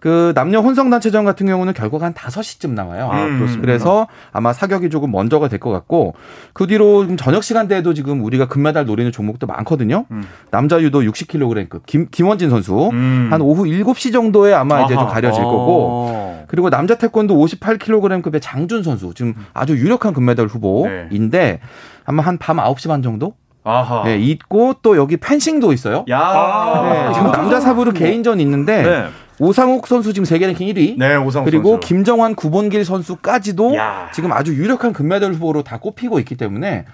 [0.00, 3.10] 그 남녀 혼성 단체전 같은 경우는 결과가 한 5시쯤 나와요.
[3.12, 3.60] 아, 그렇습니까?
[3.60, 6.14] 그래서 아마 사격이 조금 먼저가 될 것 같고,
[6.54, 10.06] 그 뒤로 지금 저녁 시간대에도 지금 우리가 금메달 노리는 종목도 많거든요.
[10.10, 10.24] 음.
[10.50, 13.28] 남자 유도 60kg급 김, 김원진 선수, 음.
[13.30, 15.12] 한 오후 7시 정도에 아마 이제 좀 아하.
[15.12, 16.44] 가려질 거고, 어.
[16.48, 21.60] 그리고 남자 태권도 58kg급의 장준 선수 지금 아주 유력한 금메달 후보인데
[22.06, 23.34] 아마 한 밤 9시 반 정도
[23.64, 24.04] 아하.
[24.04, 26.04] 네, 있고 또 여기 펜싱도 있어요.
[26.10, 26.82] 야.
[27.08, 29.06] 네, 지금 남자 사부로 개인전 있는데 네.
[29.38, 30.98] 오상욱 선수 지금 세계 랭킹 1위.
[30.98, 31.88] 네, 오상욱 그리고 선수.
[31.88, 34.08] 김정환, 구본길 선수까지도 야.
[34.12, 36.84] 지금 아주 유력한 금메달 후보로 다 꼽히고 있기 때문에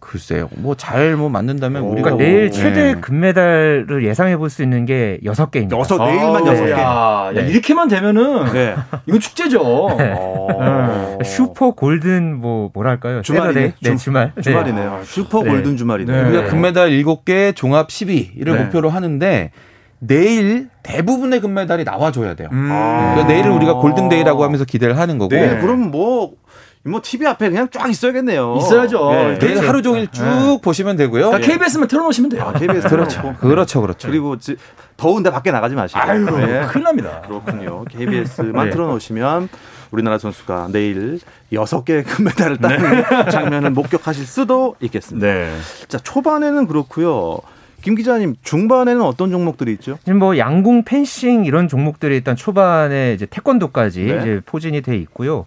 [0.00, 0.48] 글쎄요.
[0.56, 3.00] 뭐 잘뭐 만든다면 우리가 그러니까 내일 뭐, 최대 네.
[3.00, 5.76] 금메달을 예상해 볼 수 있는 게 여섯 개입니다.
[5.78, 6.70] 여섯, 내일만 여섯 개.
[6.70, 7.48] 야, 네.
[7.48, 8.74] 이렇게만 되면은 네.
[9.06, 9.60] 이건 축제죠.
[9.62, 11.18] 어.
[11.24, 13.22] 슈퍼 golden 뭐 뭐랄까요?
[13.22, 13.60] 주말이네.
[13.60, 14.32] 네, 주- 주말.
[14.34, 14.42] 네.
[14.42, 15.00] 주말이네요.
[15.04, 15.50] 슈퍼 네.
[15.50, 16.22] golden 주말이네요.
[16.22, 16.28] 네.
[16.30, 18.62] 우리가 금메달 7개, 종합 12를 네.
[18.64, 19.50] 목표로 하는데
[20.00, 22.48] 내일 대부분의 금메달이 나와줘야 돼요.
[22.52, 22.68] 음.
[22.68, 26.32] 그러니까 내일을 우리가 골든데이라고 하면서 기대를 하는 거고 네, 그럼 뭐,
[26.88, 28.56] 뭐 TV 앞에 그냥 쫙 있어야겠네요.
[28.58, 29.10] 있어야죠.
[29.10, 29.38] 네.
[29.38, 31.30] 내일 하루 종일 쭉 보시면 되고요.
[31.30, 32.42] 그러니까 KBS만 틀어놓으시면 돼요.
[32.46, 33.34] 아, KBS 그렇죠.
[33.40, 34.08] 그렇죠, 그렇죠.
[34.08, 34.56] 그리고 지-
[34.96, 36.00] 더운데 밖에 나가지 마시고.
[36.00, 36.66] 아유, 네.
[36.70, 37.22] 큰일 납니다.
[37.26, 37.84] 그렇군요.
[37.84, 38.70] KBS만 네.
[38.72, 39.48] 틀어놓으시면
[39.90, 41.20] 우리나라 선수가 내일
[41.52, 45.26] 여섯 개의 금메달을 따는 장면을 목격하실 수도 있겠습니다.
[45.26, 45.54] 네.
[45.88, 47.38] 자, 초반에는 그렇고요.
[47.80, 49.98] 김 기자님, 중반에는 어떤 종목들이 있죠?
[50.04, 54.18] 지금 뭐 양궁, 펜싱 이런 종목들이 일단 초반에 이제 태권도까지 네.
[54.20, 55.46] 이제 포진이 돼 있고요.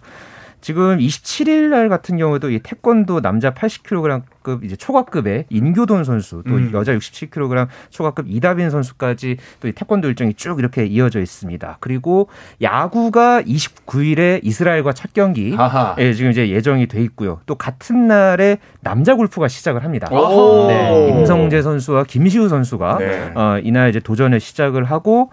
[0.62, 6.70] 지금 27일 날 같은 경우도 이 태권도 남자 80kg급 이제 초과급의 인교돈 선수 또 음.
[6.72, 11.78] 여자 67kg 초과급 이다빈 선수까지 또 이 태권도 일정이 쭉 이렇게 이어져 있습니다.
[11.80, 12.28] 그리고
[12.62, 15.54] 야구가 29일에 이스라엘과 첫 경기.
[15.98, 17.40] 예, 지금 이제 예정이 돼 있고요.
[17.46, 20.08] 또 같은 날에 남자 골프가 시작을 합니다.
[20.12, 20.68] 오.
[20.68, 23.32] 네, 임성재 선수와 김시우 선수가 네.
[23.34, 25.30] 어, 이날 이제 도전을 시작을 하고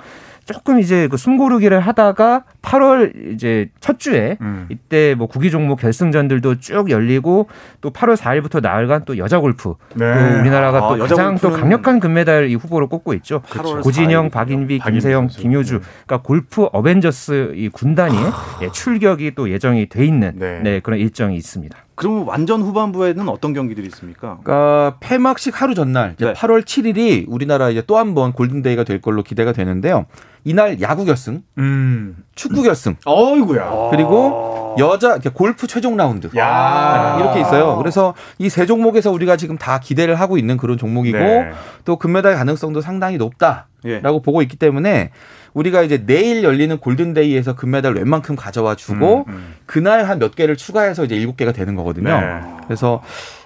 [0.53, 4.65] 조금 이제 그 숨고르기를 하다가 8월 이제 첫 주에 음.
[4.69, 7.47] 이때 뭐 구기 종목 결승전들도 쭉 열리고
[7.81, 10.13] 또 8월 4일부터 나흘간 또 여자 골프 네.
[10.13, 13.41] 또 우리나라가 아, 또 가장 또 강력한 금메달 이 후보로 꼽고 있죠.
[13.49, 14.31] 8월 고진영, 4일.
[14.31, 15.27] 박인비, 김세영.
[15.27, 15.73] 김효주.
[15.75, 15.85] 네.
[16.07, 18.17] 그러니까 골프 어벤져스 이 군단이
[18.63, 20.61] 예, 출격이 또 예정이 돼 있는 네.
[20.63, 21.77] 네, 그런 일정이 있습니다.
[21.99, 24.37] 그럼 완전 후반부에는 어떤 경기들이 있습니까?
[24.41, 26.33] 그러니까 폐막식 하루 전날 이제 네.
[26.33, 30.05] 8월 7일이 우리나라 이제 또 한 번 골든데이가 될 걸로 기대가 되는데요.
[30.45, 32.23] 이날 야구 결승, 음.
[32.35, 33.89] 축구 결승, 어이구야.
[33.91, 36.29] 그리고 여자 골프 최종 라운드.
[36.37, 37.17] 야.
[37.19, 37.75] 이렇게 있어요.
[37.75, 41.51] 그래서 이 세 종목에서 우리가 지금 다 기대를 하고 있는 그런 종목이고 네.
[41.83, 44.01] 또 금메달 가능성도 상당히 높다라고 예.
[44.01, 45.11] 보고 있기 때문에
[45.53, 49.53] 우리가 이제 내일 열리는 골든데이에서 금메달 웬만큼 가져와 주고 음, 음.
[49.65, 52.09] 그날 한 몇 개를 추가해서 이제 일곱 개가 되는 거거든요.
[52.19, 52.41] 네.
[52.65, 53.01] 그래서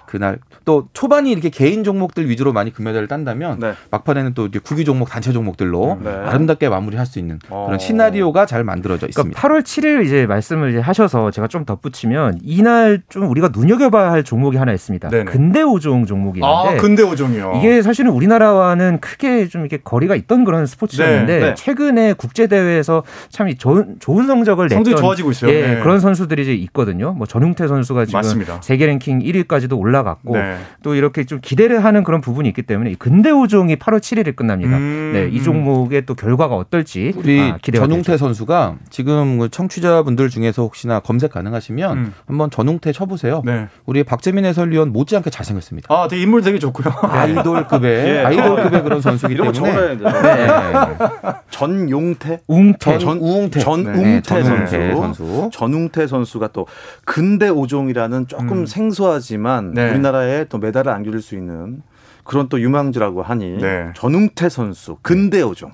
[0.06, 3.72] 그날 또 초반이 이렇게 개인 종목들 위주로 많이 금메달을 딴다면 네.
[3.90, 6.10] 막판에는 또 이제 구기 종목 단체 종목들로 네.
[6.10, 7.64] 아름답게 마무리할 수 있는 어.
[7.66, 9.40] 그런 시나리오가 잘 만들어져 있습니다.
[9.40, 14.24] 그러니까 8월 7일 이제 말씀을 이제 하셔서 제가 좀 덧붙이면 이날 좀 우리가 눈여겨봐야 할
[14.24, 15.08] 종목이 하나 있습니다.
[15.08, 15.24] 네네.
[15.24, 17.54] 근대 오종 종목이 있는데 아, 근대 오종이요.
[17.56, 21.54] 이게 사실은 우리나라와는 크게 좀 이렇게 거리가 있던 그런 스포츠였는데 네, 네.
[21.54, 25.50] 최근에 국제 대회에서 참이 좋은 좋은 성적을 냈던 성적이 좋아지고 있어요.
[25.50, 25.80] 예, 네.
[25.80, 27.12] 그런 선수들이 이제 있거든요.
[27.12, 28.60] 뭐 전웅태 선수가 지금 맞습니다.
[28.62, 30.58] 세계 랭킹 1위까지도 올라 갔고 네.
[30.82, 34.76] 또 이렇게 좀 기대를 하는 그런 부분이 있기 때문에 이 근대 오종이 8월 7일에 끝납니다.
[34.76, 35.42] 음, 네, 이 음.
[35.42, 38.18] 종목의 또 결과가 어떨지 우리 아, 기대가 전웅태 되죠.
[38.18, 42.14] 선수가 지금 그 청취자분들 중에서 혹시나 검색 가능하시면 음.
[42.26, 43.42] 한번 전웅태 쳐보세요.
[43.44, 43.66] 네.
[43.86, 45.92] 우리 박재민 해설위원 못지않게 잘생겼습니다.
[45.92, 46.94] 아, 되게 인물 되게 좋고요.
[47.02, 48.24] 아이돌급의 예.
[48.24, 51.32] 아이돌급의 그런 선수이기 이런 거 때문에 적어야 네.
[51.50, 52.40] 전용태?
[52.46, 54.70] 웅태 전웅태 전웅태 네, 선수.
[54.70, 55.50] 전웅태 선수.
[55.52, 56.66] 전웅태 선수가 또
[57.04, 58.66] 근대 오종이라는 조금 음.
[58.66, 59.90] 생소하지만 네.
[59.92, 61.82] 우리나라에 또 메달을 안겨줄 수 있는
[62.24, 63.90] 그런 또 유망주라고 하니 네.
[63.94, 65.72] 전웅태 선수 근대 오종.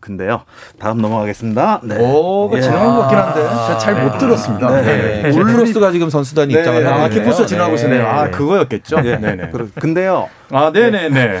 [0.00, 0.44] 근데요.
[0.78, 1.82] 다음 넘어가겠습니다.
[1.84, 1.98] 네.
[2.00, 2.62] 오, 그 예.
[2.62, 4.80] 지나간 것 같긴 한데 제가 잘못 들었습니다.
[4.80, 5.22] 네.
[5.24, 5.30] 네.
[5.30, 6.60] 키프로스가 지금 선수단이 네.
[6.60, 7.08] 입장을 하고 아.
[7.10, 7.82] 키포스 지나고 네.
[7.82, 8.06] 있네요.
[8.06, 8.96] 아, 그거였겠죠?
[9.04, 9.16] 예.
[9.18, 9.50] 네네.
[9.50, 10.30] 그렇- 근데요.
[10.50, 11.40] 아, 네네네.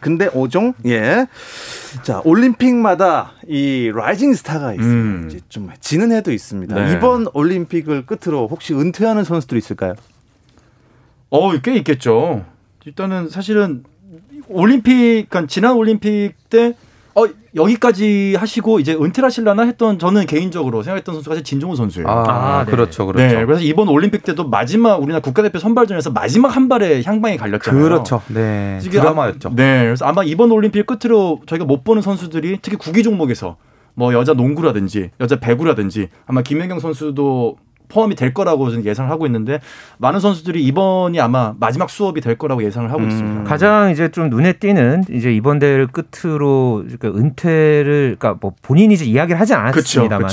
[0.00, 1.26] 근데 오종 예.
[2.02, 4.86] 자 올림픽마다 이 라이징 스타가 있어요.
[4.86, 5.26] 음.
[5.28, 6.74] 이제 좀 지는 해도 있습니다.
[6.74, 6.92] 네.
[6.92, 9.94] 이번 올림픽을 끝으로 혹시 은퇴하는 선수들 있을까요?
[11.30, 12.44] 어, 꽤 있겠죠.
[12.84, 13.84] 일단은 사실은
[14.48, 16.89] 올림픽, 그러니까 지난 올림픽 때 어,
[17.54, 22.08] 여기까지 하시고 이제 은퇴를 하실라나 했던 저는 개인적으로 생각했던 선수가 사실 진종우 선수예요.
[22.08, 22.70] 아, 아 네.
[22.70, 23.24] 그렇죠, 그렇죠.
[23.24, 27.82] 네, 그래서 이번 올림픽 때도 마지막 우리나라 국가대표 선발전에서 마지막 한 발에 향방이 갈렸잖아요.
[27.82, 28.22] 그렇죠.
[28.28, 28.78] 네.
[28.80, 29.52] 드라마였죠.
[29.56, 33.56] 네, 그래서 아마 이번 올림픽 끝으로 저희가 못 보는 선수들이 특히 구기 종목에서
[33.94, 37.56] 뭐 여자 농구라든지 여자 배구라든지 아마 김연경 선수도
[37.90, 39.60] 포함이 될 거라고 저는 예상을 하고 있는데
[39.98, 43.08] 많은 선수들이 이번이 아마 마지막 수업이 될 거라고 예상을 하고 음.
[43.10, 43.44] 있습니다.
[43.44, 49.04] 가장 이제 좀 눈에 띄는 이제 이번 대회를 끝으로 그러니까 은퇴를 그러니까 뭐 본인이 이제
[49.04, 50.30] 이야기를 하지 않았습니다만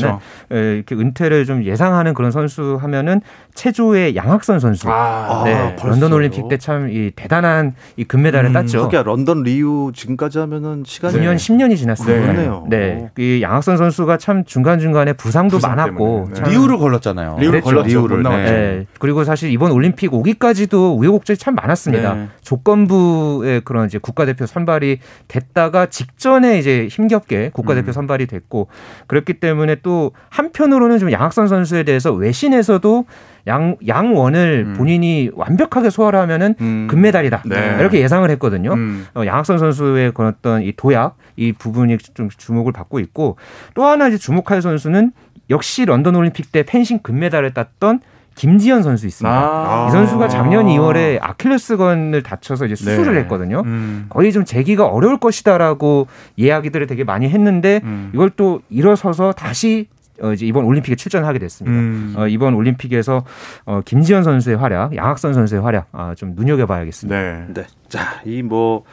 [0.53, 3.21] 예, 이렇게 은퇴를 좀 예상하는 그런 선수 하면은
[3.55, 4.87] 체조의 양학선 선수.
[4.89, 5.53] 아, 네.
[5.53, 8.83] 아, 런던 올림픽 때 참 이 대단한 이 금메달을 음, 땄죠.
[8.83, 12.33] 하기야 런던 리우 지금까지 하면은 시간이 9년 10년이 지났습니다.
[12.33, 12.49] 네.
[12.69, 13.09] 네.
[13.17, 16.49] 이 양학선 선수가 참 중간중간에 부상도 많았고 네.
[16.49, 17.37] 리우를 걸렀잖아요.
[17.47, 17.87] 리우를 걸렀죠.
[17.87, 18.23] 리우를.
[18.23, 18.29] 네.
[18.29, 18.85] 네.
[18.99, 22.13] 그리고 사실 이번 올림픽 오기까지도 우여곡절이 참 많았습니다.
[22.13, 22.27] 네.
[22.41, 27.93] 조건부의 그런 이제 국가대표 선발이 됐다가 직전에 이제 힘겹게 국가대표 음.
[27.93, 28.67] 선발이 됐고
[29.07, 33.05] 그렇기 때문에 또 한편으로는 좀 양학선 선수에 대해서 외신에서도
[33.47, 34.73] 양 양원을 음.
[34.73, 36.87] 본인이 완벽하게 소화를 하면은 음.
[36.89, 37.77] 금메달이다 네.
[37.79, 38.73] 이렇게 예상을 했거든요.
[38.73, 39.07] 음.
[39.15, 43.37] 어, 양학선 선수의 그런 어떤 이 도약 이 부분이 좀 주목을 받고 있고
[43.73, 45.11] 또 하나 이제 주목할 선수는
[45.49, 48.01] 역시 런던 올림픽 때 펜싱 금메달을 땄던
[48.35, 49.35] 김지현 선수 있습니다.
[49.35, 53.21] 아~ 이 선수가 작년 2월에 아킬레스건을 다쳐서 이제 수술을 네.
[53.21, 53.63] 했거든요.
[53.65, 54.05] 음.
[54.09, 58.11] 거의 좀 재기가 어려울 것이다라고 이야기들을 되게 많이 했는데 음.
[58.13, 59.87] 이걸 또 일어서서 다시
[60.21, 61.77] 어, 이제 이번 올림픽에 출전하게 됐습니다.
[61.77, 62.13] 음.
[62.15, 63.23] 어, 이번 올림픽에서
[63.65, 67.19] 어, 김지연 선수의 활약, 양학선 선수의 활약 아, 좀 눈여겨봐야겠습니다.
[67.19, 67.45] 네.
[67.53, 67.65] 네.
[67.89, 68.83] 자, 이 뭐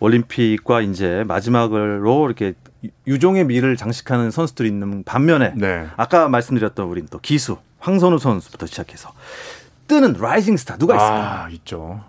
[0.00, 2.54] 올림픽과 이제 마지막으로 이렇게
[3.06, 5.86] 유종의 미를 장식하는 선수들이 있는 반면에 네.
[5.96, 9.12] 아까 말씀드렸던 우린 또 기수 황선우 선수부터 시작해서
[9.88, 11.44] 뜨는 rising star 누가 있을까?
[11.44, 12.00] 아, 있죠.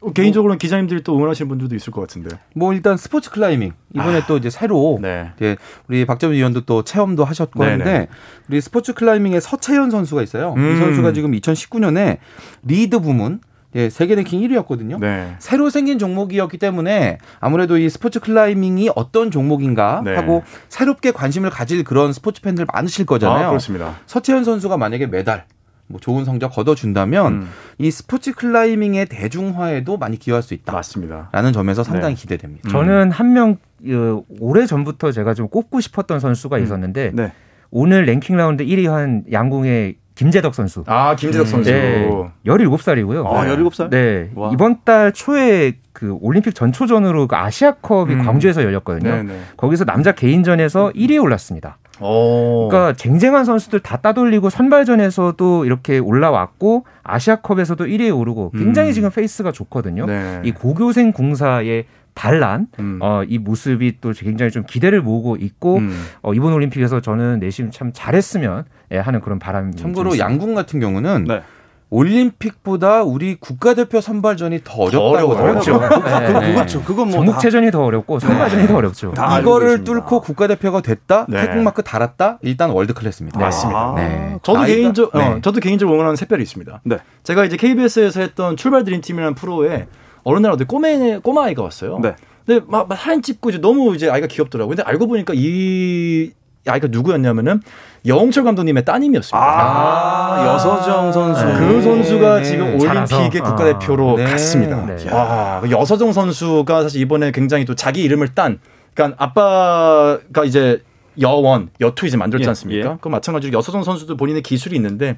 [0.00, 2.38] 어, 개인적으로는 기자님들이 또 응원하시는 분들도 있을 것 같은데.
[2.54, 5.32] 뭐 일단 스포츠 클라이밍 이번에 아, 또 이제 새로 네.
[5.36, 5.56] 이제
[5.88, 7.70] 우리 박정희 위원도 또 체험도 하셨고 네네.
[7.72, 8.08] 하는데
[8.48, 10.54] 우리 스포츠 클라이밍의 서채현 선수가 있어요.
[10.56, 10.72] 음.
[10.72, 12.18] 이 선수가 지금 2019년에
[12.64, 13.40] lead 부문
[13.74, 15.00] 예, 세계 랭킹 1위였거든요.
[15.00, 15.34] 네.
[15.38, 20.14] 새로 생긴 종목이었기 때문에 아무래도 이 스포츠 클라이밍이 어떤 종목인가 네.
[20.14, 23.46] 하고 새롭게 관심을 가질 그런 스포츠 팬들 많으실 거잖아요.
[23.46, 23.96] 아, 그렇습니다.
[24.06, 25.46] 서채현 선수가 만약에 메달
[25.86, 27.48] 뭐 좋은 성적 거둬준다면 음.
[27.78, 30.72] 이 스포츠 클라이밍의 대중화에도 많이 기여할 수 있다.
[30.72, 31.28] 맞습니다.
[31.32, 32.20] 라는 점에서 상당히 네.
[32.20, 32.70] 기대됩니다.
[32.70, 36.62] 저는 한명 어, 오래 전부터 제가 좀 꼽고 싶었던 선수가 음.
[36.62, 37.32] 있었는데 네.
[37.70, 40.84] 오늘 랭킹 라운드 1위 한 양궁의 김재덕 선수.
[40.86, 41.70] 아, 김재덕 선수.
[41.70, 42.08] 네,
[42.46, 43.26] 17살이고요.
[43.26, 43.90] 아, 17살?
[43.90, 44.30] 네.
[44.34, 44.50] 와.
[44.52, 48.24] 이번 달 초에 그 올림픽 전초전으로 그 아시아컵이 음.
[48.24, 49.10] 광주에서 열렸거든요.
[49.10, 49.40] 네네.
[49.56, 51.78] 거기서 남자 개인전에서 1위에 올랐습니다.
[52.00, 52.68] 오.
[52.68, 58.92] 그러니까 쟁쟁한 선수들 다 따돌리고 선발전에서도 이렇게 올라왔고 아시아컵에서도 1위에 오르고 굉장히 음.
[58.92, 60.06] 지금 페이스가 좋거든요.
[60.06, 60.40] 네.
[60.44, 62.98] 이 고교생 궁사의 반란 음.
[63.02, 66.04] 어, 이 모습이 또 굉장히 좀 기대를 모으고 있고 음.
[66.22, 71.24] 어, 이번 올림픽에서 저는 내심 참 잘했으면 예, 하는 그런 바람이 참고로 양궁 같은 경우는
[71.24, 71.42] 네.
[71.90, 75.80] 올림픽보다 우리 국가대표 선발전이 더 어렵다고 어렵죠.
[75.80, 75.88] 네.
[75.88, 76.82] 그, 그렇죠.
[76.82, 78.68] 그건 뭐 전국체전이 더 어렵고 선발전이 네.
[78.68, 79.14] 더 어렵죠.
[79.40, 81.46] 이거를 뚫고 국가대표가 됐다, 네.
[81.46, 83.38] 태극 마크 달았다, 일단 world class입니다.
[83.38, 83.78] 맞습니다.
[83.78, 83.94] 아.
[83.96, 84.38] 네.
[84.42, 85.40] 저도 개인적, 어, 네.
[85.40, 86.80] 저도 개인적으로 응원하는 샛별이 있습니다.
[86.84, 86.98] 네.
[87.22, 89.86] 제가 이제 KBS에서 했던 출발 드림팀이라는 프로에
[90.24, 91.98] 어느 날 어디 꼬매 꼬마 아이가 왔어요.
[92.00, 92.16] 네.
[92.44, 94.76] 근데 막, 막 사진 찍고 이제 너무 이제 아이가 귀엽더라고요.
[94.76, 96.32] 근데 알고 보니까 이
[96.66, 97.60] 아이가 누구였냐면은
[98.06, 99.38] 여홍철 감독님의 따님이었습니다.
[99.38, 101.44] 아, 아~ 여서정 선수.
[101.44, 101.58] 네.
[101.58, 102.44] 그 선수가 네.
[102.44, 103.44] 지금 올림픽의 아.
[103.44, 104.24] 국가대표로 네.
[104.24, 104.84] 갔습니다.
[104.86, 105.10] 네.
[105.10, 108.60] 와, 그 여서정 선수가 사실 이번에 굉장히 또 자기 이름을 딴,
[108.94, 110.82] 그러니까 아빠가 이제
[111.20, 112.90] 여원, 여투 이제 만들었지 예, 않습니까?
[112.92, 112.96] 예.
[113.00, 115.16] 그 마찬가지로 여서정 선수도 본인의 기술이 있는데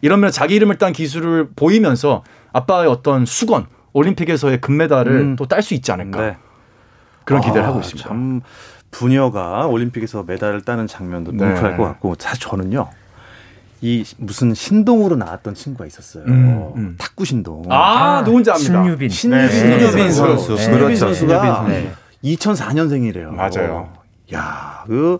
[0.00, 5.36] 이러면 자기 이름을 딴 기술을 보이면서 아빠의 어떤 수건, 올림픽에서의 금메달을 음.
[5.36, 6.20] 또딸 수 있지 않을까.
[6.20, 6.36] 네.
[7.24, 8.08] 그런 기대를 아, 하고 있습니다.
[8.08, 8.40] 참
[8.90, 11.44] 부녀가 올림픽에서 메달을 따는 장면도 네.
[11.44, 12.88] 뭉클할 것 같고 사실 저는요.
[13.80, 16.24] 이 무슨 신동으로 나왔던 친구가 있었어요.
[16.24, 16.94] 음, 음.
[16.98, 17.62] 탁구 신동.
[17.68, 17.76] 아,
[18.18, 18.82] 아 누군지 압니다.
[18.82, 19.08] 신유빈.
[19.08, 19.48] 신, 네.
[19.48, 20.56] 신유빈 선수.
[20.56, 20.62] 네.
[20.62, 21.92] 신유빈 선수가 네.
[22.24, 23.30] 2004년생이래요.
[23.30, 23.92] 맞아요.
[24.34, 25.18] 야, 그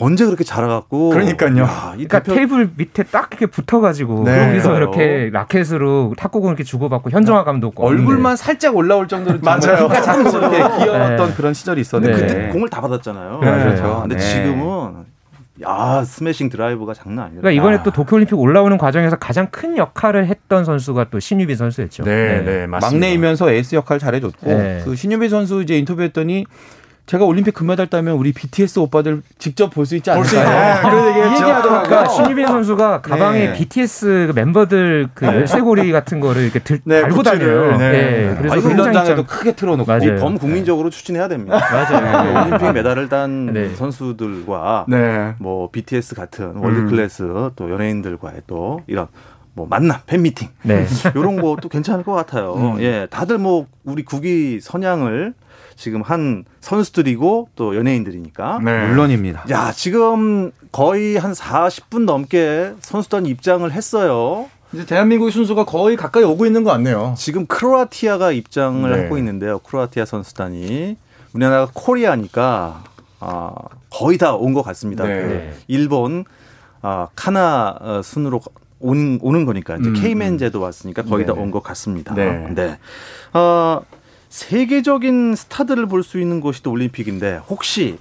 [0.00, 1.62] 언제 그렇게 자라갖고 그러니까요.
[1.62, 2.34] 야, 그러니까 대표...
[2.34, 4.46] 테이블 밑에 딱 이렇게 붙어가지고 네.
[4.46, 9.86] 거기서 이렇게 라켓으로 탁구공 이렇게 주고받고 현정화 감독 얼굴만 살짝 올라올 정도로 맞아요.
[9.86, 11.34] 이렇게 귀여웠던 네.
[11.36, 12.26] 그런 시절이 있었는데 네.
[12.26, 13.40] 그때 공을 다 받았잖아요.
[13.42, 13.50] 네.
[13.50, 14.00] 그렇죠.
[14.02, 14.20] 근데 네.
[14.20, 15.14] 지금은
[15.62, 17.40] 야 스매싱 드라이브가 장난 아니에요.
[17.40, 22.02] 그러니까 이번에 또 도쿄올림픽 올라오는 과정에서 가장 큰 역할을 했던 선수가 또 신유빈 선수였죠.
[22.02, 22.80] 네, 네, 맞습니다.
[22.80, 24.46] 막내이면서 에이스 역할 잘해줬고
[24.84, 26.46] 그 신유빈 선수 이제 인터뷰했더니
[27.06, 30.40] 제가 올림픽 금메달 따면 우리 BTS 오빠들 직접 볼 수 있지 않을까요?
[30.40, 31.04] 있- 네, 그런.
[31.04, 31.82] 이 얘기 하더라고요.
[31.82, 33.52] 그러니까 신유빈 선수가 가방에 네.
[33.52, 37.22] BTS 그 멤버들 그 열쇠고리 같은 거를 이렇게 들, 네, 달고.
[37.22, 37.76] 다녀요.
[37.76, 37.90] 네.
[37.92, 38.34] 네.
[38.38, 40.16] 그래서 아, 운동장에도 참- 크게 틀어놓고 맞아요.
[40.18, 41.58] 범 국민적으로 추진해야 됩니다.
[41.58, 42.24] 맞아요.
[42.24, 43.74] 네, 올림픽 메달을 딴 네.
[43.74, 45.34] 선수들과 네.
[45.38, 46.86] 뭐 BTS 같은 world 음.
[46.88, 49.08] 클래스 또 연예인들과의 또 이런
[49.54, 50.86] 뭐 만남, 팬미팅 네.
[51.14, 52.54] 이런 것도 괜찮을 것 같아요.
[52.54, 52.80] 음.
[52.82, 55.34] 예, 다들 뭐 우리 국위 선양을
[55.76, 58.60] 지금 한 선수들이고 또 연예인들이니까.
[58.64, 58.86] 네.
[58.88, 59.44] 물론입니다.
[59.50, 64.46] 야, 지금 거의 한 40분 넘게 선수단 입장을 했어요.
[64.72, 67.14] 이제 대한민국 순수가 거의 가까이 오고 있는 것 같네요.
[67.16, 69.02] 지금 크로아티아가 입장을 네.
[69.04, 69.58] 하고 있는데요.
[69.60, 70.96] 크로아티아 선수단이
[71.32, 72.82] 우리나라가 코리아니까
[73.20, 73.52] 아,
[73.90, 75.04] 거의 다 온 것 같습니다.
[75.04, 75.14] 네.
[75.22, 76.24] 그 일본
[76.82, 78.40] 아, 카나 어, 순으로
[78.84, 81.40] 온, 오는 거니까 이제 음, 케이맨 제도 왔으니까 거의 다 네.
[81.40, 82.14] 온것 같습니다.
[82.14, 82.48] 네.
[82.54, 82.78] 네.
[83.32, 83.80] 어,
[84.28, 87.98] 세계적인 스타들을 볼 수 있는 곳이 또 올림픽인데 혹시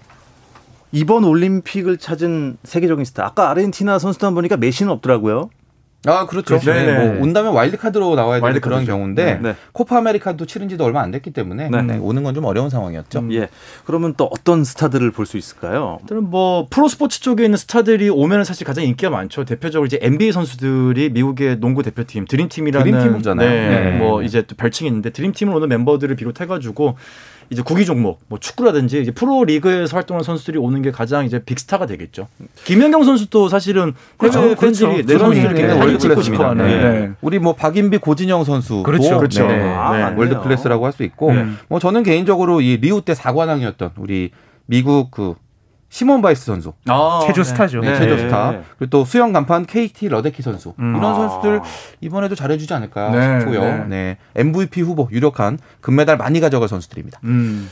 [0.91, 5.49] 이번 올림픽을 찾은 세계적인 스타 아까 아르헨티나 선수단 보니까 메시는 없더라고요.
[6.05, 6.59] 아 그렇죠.
[6.59, 6.73] 그렇죠.
[6.73, 7.13] 네, 네네.
[7.13, 8.91] 뭐 온다면 와일드카드로 나와야 되는 그런 와일드카드죠.
[8.91, 9.55] 경우인데 네.
[9.71, 11.81] 코파 아메리카도 치른 지도 얼마 안 됐기 때문에 네.
[11.81, 13.27] 네, 오는 건 좀 어려운 상황이었죠.
[13.31, 13.47] 예.
[13.85, 15.99] 그러면 또 어떤 스타들을 볼 수 있을까요?
[16.01, 19.45] 일단은 뭐 프로 스포츠 쪽에 있는 스타들이 오면은 사실 가장 인기가 많죠.
[19.45, 23.49] 대표적으로 이제 NBA 선수들이 미국의 농구 대표팀 드림팀이라는 드림팀이잖아요.
[23.49, 23.97] 네, 네.
[23.97, 26.97] 뭐 이제 또 별칭이 있는데 드림팀을 오는 멤버들을 비롯해 가지고
[27.49, 31.85] 이제 구기 종목, 뭐 축구라든지 이제 프로 리그에서 활동하는 선수들이 오는 게 가장 이제 빅스타가
[31.85, 32.27] 되겠죠.
[32.63, 34.39] 김연경 선수도 사실은 그렇죠.
[34.39, 34.87] 해외 그렇죠.
[34.87, 36.21] 팬들이 내 선수를 네, 사진 찍고.
[36.21, 36.65] 싶어하는.
[36.65, 36.81] 네.
[36.81, 37.11] 네.
[37.21, 39.17] 우리 뭐 박인비 고진영 선수 그렇죠.
[39.17, 39.47] 그렇죠.
[39.47, 39.53] 네.
[39.61, 40.01] 아, 네.
[40.03, 40.19] 맞네요.
[40.19, 41.47] world class라고 할 수 있고 네.
[41.69, 44.29] 뭐 저는 개인적으로 이 리우 때 4관왕이었던 우리
[44.67, 45.33] 미국 그
[45.93, 47.49] 시몬 바일스 선수 아, 체조 네.
[47.49, 47.79] 스타죠.
[47.81, 47.97] 네, 네.
[47.99, 50.95] 체조 스타 그리고 또 수영 간판 케이티 러데키 선수 음.
[50.97, 51.13] 이런 아.
[51.13, 51.61] 선수들
[52.01, 53.61] 이번에도 잘해주지 않을까 네, 싶고요.
[53.61, 53.85] 네.
[53.87, 54.17] 네.
[54.35, 57.19] MVP 후보 유력한 금메달 많이 가져갈 선수들입니다.
[57.25, 57.69] 음.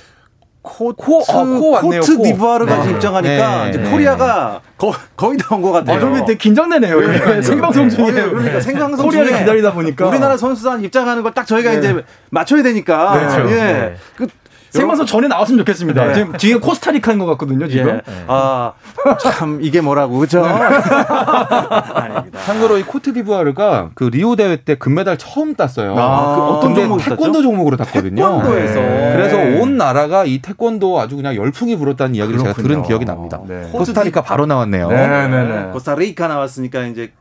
[0.62, 1.24] 코트, 코, 어,
[1.60, 2.24] 코 왔네요, 코트 코.
[2.24, 2.92] 디부아르가 네.
[2.92, 3.70] 입장하니까 네.
[3.72, 3.90] 이제 네.
[3.90, 5.98] 코리아가 거, 거의 다 온 것 같아요.
[5.98, 6.96] 아, 그러면 되게 긴장되네요.
[6.98, 11.48] 그러니까 생방송 중에 네, 그러니까 생방송 코리아를 중에 기다리다 보니까 우리나라 선수단 입장하는 걸 딱
[11.48, 11.78] 저희가 네.
[11.80, 13.14] 이제 맞춰야 되니까.
[13.14, 13.50] 그렇죠.
[13.52, 13.56] 예.
[13.56, 13.96] 네.
[14.16, 14.28] 그
[14.72, 16.06] 생방송 전에 나왔으면 좋겠습니다.
[16.06, 16.14] 네.
[16.14, 17.96] 지금 뒤에 코스타리카인 것 같거든요, 지금.
[17.96, 18.02] 예.
[18.28, 18.74] 아,
[19.20, 20.44] 참 이게 뭐라고 그죠?
[20.46, 22.40] 아닙니다.
[22.46, 25.96] 참고로 이 코트 디부아르가 그 리우 대회 때 금메달 처음 땄어요.
[25.98, 27.42] 아, 그 어떤 종목이 태권도 땄죠?
[27.44, 28.16] 종목으로 땄거든요.
[28.24, 28.74] 태권도에서.
[28.80, 29.14] 네.
[29.16, 32.68] 그래서 온 나라가 이 태권도 아주 그냥 열풍이 불었다는 이야기를 제가 그렇군요.
[32.76, 33.42] 들은 기억이 납니다.
[33.46, 33.70] 네.
[33.74, 34.88] 코스타리카 바로 나왔네요.
[34.90, 35.64] 네, 네, 네.
[35.74, 37.12] 코스타리카 나왔으니까 이제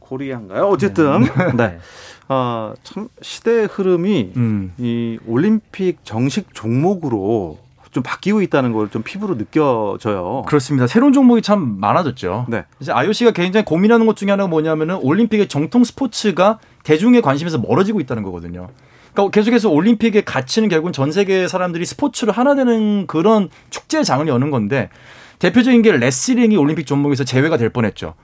[0.00, 0.64] 코리아인가요?
[0.68, 1.78] 어쨌든 네.
[2.28, 4.72] 아, 참 시대의 흐름이 음.
[4.78, 7.58] 이 올림픽 정식 종목으로
[7.90, 10.44] 좀 바뀌고 있다는 걸 좀 피부로 느껴져요.
[10.46, 10.86] 그렇습니다.
[10.86, 12.46] 새로운 종목이 참 많아졌죠.
[12.48, 12.64] 네.
[12.80, 18.22] 이제 IOC가 굉장히 고민하는 것 중에 하나가 뭐냐면은 올림픽의 정통 스포츠가 대중의 관심에서 멀어지고 있다는
[18.24, 18.68] 거거든요.
[19.14, 24.90] 그러니까 계속해서 올림픽의 가치는 결국은 전 세계 사람들이 스포츠로 하나 되는 그런 축제장을 여는 건데
[25.38, 28.14] 대표적인 게 레슬링이 올림픽 종목에서 제외가 될 뻔했죠.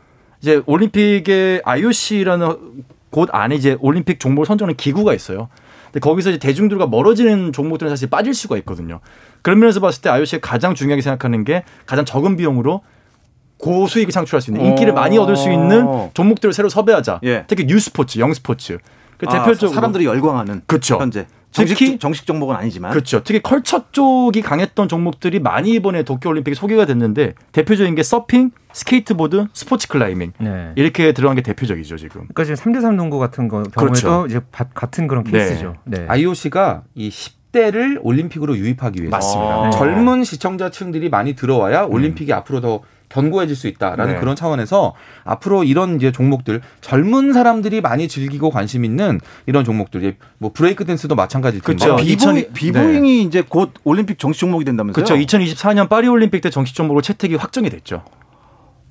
[0.43, 2.57] 이제 올림픽의 IOC라는
[3.15, 5.49] 곳 안에 이제 올림픽 종목을 선정하는 기구가 있어요.
[5.85, 8.99] 근데 거기서 이제 대중들과 멀어지는 종목들은 사실 빠질 수가 있거든요.
[9.41, 12.81] 그런 면에서 봤을 때 IOC가 가장 중요하게 생각하는 게 가장 적은 비용으로
[13.59, 14.95] 고수익을 창출할 수 있는 인기를 오.
[14.97, 17.21] 많이 얻을 수 있는 종목들을 새로 섭외하자.
[17.23, 17.45] 예.
[17.47, 18.79] 특히 new sports, young sports.
[19.17, 20.99] 그 아, 대표적으로 사람들이 열광하는 그렇죠.
[20.99, 23.23] 현재 특히- 정식 종목은 아니지만 그렇죠.
[23.23, 29.87] 특히 culture 쪽이 강했던 종목들이 많이 이번에 도쿄올림픽에 소개가 됐는데 대표적인 게 서핑, 스케이트보드, 스포츠
[29.89, 30.73] 클라이밍 네.
[30.75, 32.27] 이렇게 들어간 게 대표적이죠 지금.
[32.33, 34.27] 그러니까 지금 3대3 농구 같은 거 경우에도 그렇죠.
[34.29, 35.31] 이제 바- 같은 그런 네.
[35.31, 35.77] 케이스죠.
[35.85, 36.05] 네.
[36.09, 39.55] IOC가 이 10대를 올림픽으로 유입하기 위해서 맞습니다.
[39.55, 39.65] 아.
[39.71, 39.71] 네.
[39.79, 42.81] 젊은 시청자층들이 많이 들어와야 올림픽이 앞으로 더
[43.15, 44.21] 견고해질 수 있다라는 네.
[44.21, 50.51] 그런 차원에서 앞으로 이런 이제 종목들 젊은 사람들이 많이 즐기고 관심 있는 이런 종목들 뭐
[50.53, 51.95] 브레이크 댄스도 마찬가지일 텐데 그렇죠.
[51.95, 55.05] 아, 비보잉, 2000 B-boying이 이제 곧 올림픽 정식 종목이 된다면서요?
[55.05, 55.15] 그렇죠.
[55.15, 58.03] 2024년 파리 올림픽 때 정식 종목으로 채택이 확정이 됐죠.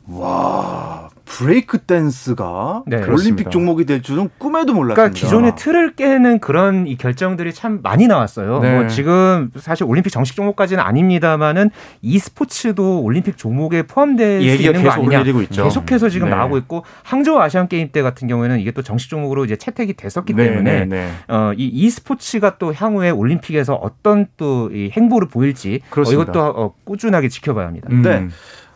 [0.08, 3.50] 와 브레이크 댄스가 네, 올림픽.
[3.50, 4.96] 종목이 될 줄은 꿈에도 몰랐습니다.
[4.96, 8.60] 그러니까 기존의 틀을 깨는 그런 이 결정들이 참 많이 나왔어요.
[8.60, 8.74] 네.
[8.76, 11.72] 뭐 지금 사실 올림픽 정식 종목까지는 아닙니다만은
[12.02, 15.24] 이 스포츠도 올림픽 종목에 포함될 수 있는 거 계속 아니냐.
[15.24, 16.36] 계속해서 지금 네.
[16.36, 20.34] 나오고 있고 항저우 아시안 게임 때 같은 경우에는 이게 또 정식 종목으로 이제 채택이 됐었기
[20.34, 21.10] 네, 때문에 네, 네.
[21.28, 26.02] 어, 이 e스포츠가 또 향후에 올림픽에서 어떤 또 이 행보를 보일지 어.
[26.02, 27.88] 이것도 어, 꾸준하게 지켜봐야 합니다.
[27.92, 28.02] 음.
[28.02, 28.28] 네.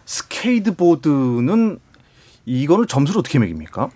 [0.05, 1.79] 스케이트보드는
[2.47, 3.89] 이거는 점수를 어떻게 매깁니까?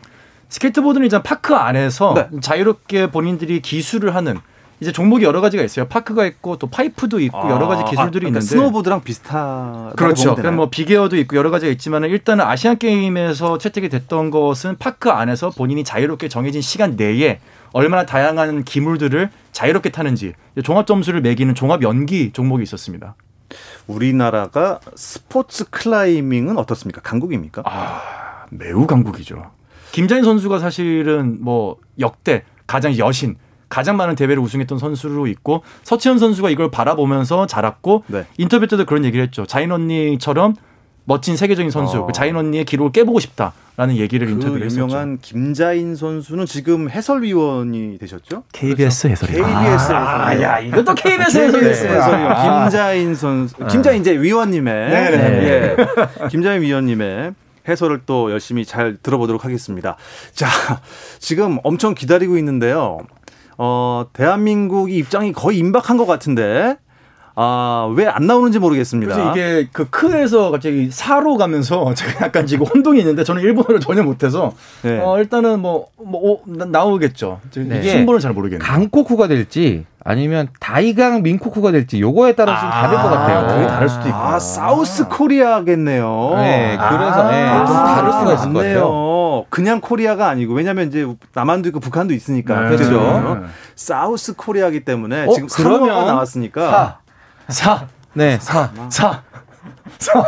[0.50, 2.40] 스케이트보드는 이제 park 안에서 네.
[2.42, 4.38] 자유롭게 본인들이 기술을 하는
[4.82, 5.88] 이제 종목이 여러 가지가 있어요.
[5.88, 10.36] park가 있고 또 파이프도 있고 아, 여러 가지 기술들이 아, 그러니까 있는데 스노보드랑 비슷하 그렇죠.
[10.36, 15.10] 그럼 뭐 big air도 있고 여러 가지가 있지만 일단은 아시안 게임에서 채택이 됐던 것은 park
[15.10, 17.40] 안에서 본인이 자유롭게 정해진 시간 내에
[17.74, 20.34] 얼마나 다양한 기물들을 자유롭게 타는지
[20.64, 23.16] 종합 점수를 매기는 종합 연기 종목이 있었습니다.
[23.88, 27.02] 우리나라가 스포츠 클라이밍은 어떻습니까?
[27.02, 27.62] 강국입니까?
[27.66, 28.02] 아,
[28.52, 29.52] 매우 강국이죠.
[29.92, 33.36] 김자인 선수가 사실은 뭐 역대 가장 여신
[33.70, 38.26] 가장 많은 대회를 우승했던 선수로 있고 서치현 선수가 이걸 바라보면서 자랐고 네.
[38.38, 39.46] 인터뷰 때도 그런 얘기를 했죠.
[39.46, 40.56] 자인 언니처럼
[41.06, 42.06] 멋진 세계적인 선수, 어.
[42.06, 44.84] 그 자인 언니의 기록을 깨보고 싶다라는 얘기를 그 인터뷰를 했었죠.
[44.84, 48.44] 유명한 김자인 선수는 지금 해설위원이 되셨죠?
[48.54, 49.50] KBS 해설위원.
[49.50, 50.42] KBS 아, 해설위원.
[50.44, 52.32] 야, 이것도 KBS 해설위원.
[52.32, 52.64] 아.
[52.64, 55.48] 김자인 선수, 김자인 이제 위원님의 네 네.
[55.48, 57.34] 예, 김자인 위원님의
[57.72, 59.98] 해설을 또 열심히 잘 들어보도록 하겠습니다.
[60.34, 60.48] 자,
[61.20, 63.00] 지금 엄청 기다리고 있는데요.
[63.58, 66.78] 어, 대한민국이 입장이 거의 임박한 것 같은데,
[67.36, 69.16] 아, 왜 안 나오는지 모르겠습니다.
[69.16, 74.04] 그래서 이게 그 크에서 갑자기 사로 가면서 제가 약간 지금 혼동이 있는데 저는 일본어를 전혀
[74.04, 75.00] 못해서 네.
[75.02, 77.40] 어, 일단은 뭐, 뭐 어, 나- 나오겠죠.
[77.56, 77.80] 네.
[77.80, 78.68] 이게 순번을 잘 모르겠네요.
[78.68, 83.48] 강코쿠가 될지 아니면 다이강 민코쿠가 될지 요거에 따라서 좀 다를 것 같아요.
[83.56, 84.18] 그게 다를 수도 있고.
[84.18, 86.32] 아, 사우스 코리아겠네요.
[86.38, 89.46] 네, 그래서 네, 좀 다를 수가 있을 것 같아요.
[89.50, 92.70] 그냥 코리아가 아니고 왜냐하면 이제 남한도 있고 북한도 있으니까 네.
[92.70, 92.90] 그죠?
[92.90, 93.44] 그렇죠.
[93.76, 96.98] 사우스 코리아기 때문에 어, 지금 그러면 그러면 나왔으니까 사,
[98.14, 98.72] 네, 사.
[98.90, 99.22] 사,
[100.00, 100.24] 사.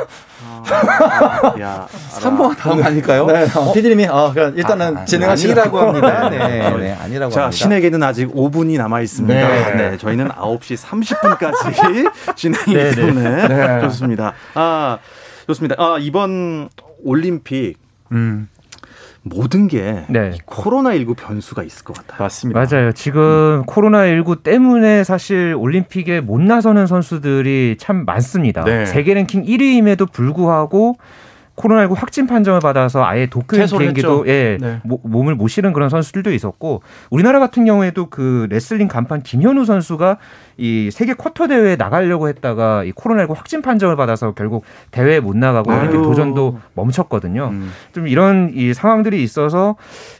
[0.65, 3.25] 아, 야, 삼번 다음 아닐까요?
[3.25, 6.29] 네, 어, 피디님이 아, 그냥 일단은 아, 진행하시라고 아니라고 합니다.
[6.29, 7.57] 네, 네, 아니라고 자, 합니다.
[7.57, 9.33] 신에게는 아직 5분이 남아 있습니다.
[9.33, 9.75] 네.
[9.75, 9.97] 네.
[9.97, 12.95] 저희는 9시 30분까지 진행이기 네, 네.
[12.95, 13.81] 때문에 네.
[13.81, 14.33] 좋습니다.
[14.53, 14.99] 아,
[15.47, 15.75] 좋습니다.
[15.77, 16.69] 아, 이번
[17.03, 17.75] 올림픽
[18.11, 18.47] 음,
[19.23, 20.31] 모든 게 네.
[20.45, 22.17] 코로나19 변수가 있을 것 같아요.
[22.19, 22.59] 맞습니다.
[22.59, 22.91] 맞아요.
[22.91, 28.63] 지금 코로나19 때문에 사실 올림픽에 못 나서는 선수들이 참 많습니다.
[28.65, 28.85] 네.
[28.85, 30.97] 세계 랭킹 1위임에도 불구하고
[31.55, 34.07] 코로나19 확진 판정을 받아서 아예 도쿄 비행기도.
[34.27, 34.79] 예, 네.
[34.83, 36.81] 모- 몸을 못 실은 그런 선수들도 있었고
[37.11, 40.17] 우리나라 같은 경우에도 그 레슬링 간판 김현우 선수가
[40.57, 45.71] 이 세계 쿼터 대회에 나가려고 했다가 이 코로나19 확진 판정을 받아서 결국 대회에 못 나가고.
[45.71, 47.49] 올림픽 도전도 멈췄거든요.
[47.51, 47.71] 음.
[47.93, 49.75] 좀 이런 이 상황들이 있어서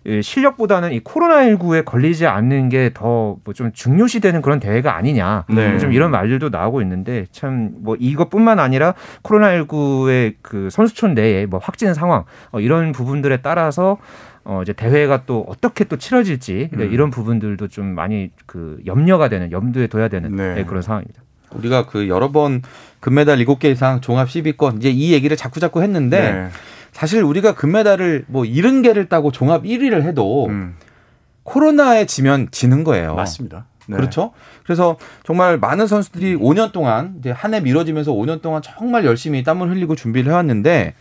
[0.06, 5.46] 이 실력보다는 이 코로나19에 걸리지 않는 게 더 뭐 좀 중요시되는 그런 대회가 아니냐.
[5.50, 5.78] 네.
[5.80, 11.94] 좀 이런 말들도 나오고 있는데 참 뭐 이것뿐만 아니라 코로나19의 그 선수촌 내에 뭐 확진
[11.94, 13.98] 상황 어, 이런 부분들에 따라서
[14.46, 16.90] 어 이제 대회가 또 어떻게 또 치러질지 음.
[16.92, 20.56] 이런 부분들도 좀 많이 그 염려가 되는 염두에 둬야 되는 네.
[20.56, 21.22] 네, 그런 상황입니다.
[21.52, 22.62] 우리가 그 여러 번
[23.00, 26.48] 금메달 7개 이상 종합 10위권 이제 이 얘기를 자꾸 자꾸 했는데 네.
[26.92, 30.76] 사실 우리가 금메달을 뭐 70개를 따고 종합 1위를 해도 음,
[31.44, 33.16] 코로나에 지면 지는 거예요.
[33.16, 33.66] 맞습니다.
[33.88, 33.98] 네.
[33.98, 34.32] 그렇죠.
[34.64, 39.70] 그래서 정말 많은 선수들이 5년 동안 이제 한 해 미뤄지면서 5년 동안 정말 열심히 땀을
[39.70, 40.94] 흘리고 준비를 해왔는데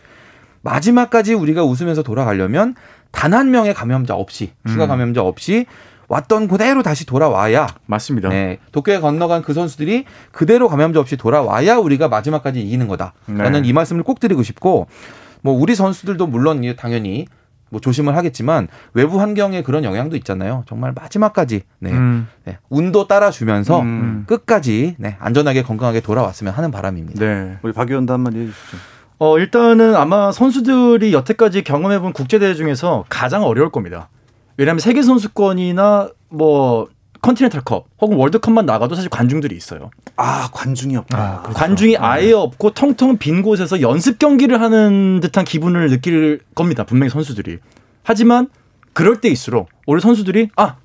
[0.63, 2.75] 마지막까지 우리가 웃으면서 돌아가려면
[3.11, 4.87] 단 한 명의 감염자 없이 추가 음.
[4.89, 5.65] 감염자 없이
[6.09, 8.29] 왔던 그대로 다시 돌아와야 맞습니다.
[8.29, 13.67] 네, 도쿄에 건너간 그 선수들이 그대로 감염자 없이 돌아와야 우리가 마지막까지 이기는 거다라는 네.
[13.67, 14.87] 이 말씀을 꼭 드리고 싶고
[15.41, 17.25] 뭐 우리 선수들도 물론 이 당연히
[17.69, 20.63] 뭐 조심을 하겠지만 외부 환경에 그런 영향도 있잖아요.
[20.67, 24.23] 정말 마지막까지 네, 음, 네, 운도 따라주면서 음.
[24.27, 27.19] 끝까지 네, 안전하게 건강하게 돌아왔으면 하는 바람입니다.
[27.25, 27.57] 네.
[27.63, 28.77] 우리 박 의원도 한마디 해주시죠.
[29.23, 34.09] 어, 일단은 아마 선수들이 여태까지 경험해본 국제대회 중에서 가장 어려울 겁니다.
[34.57, 36.89] 왜냐하면 세계선수권이나 뭐
[37.21, 39.91] 컨티넨탈컵 혹은 월드컵만 나가도 사실 관중들이 있어요.
[40.17, 41.43] 아, 관중이 없다.
[41.43, 41.57] 그렇죠.
[41.57, 46.83] 관중이 아예 없고 텅텅 빈 곳에서 연습 경기를 하는 듯한 기분을 느낄 겁니다.
[46.83, 47.59] 분명히 선수들이.
[48.03, 48.49] 하지만
[48.91, 50.75] 그럴 때일수록 우리 선수들이 아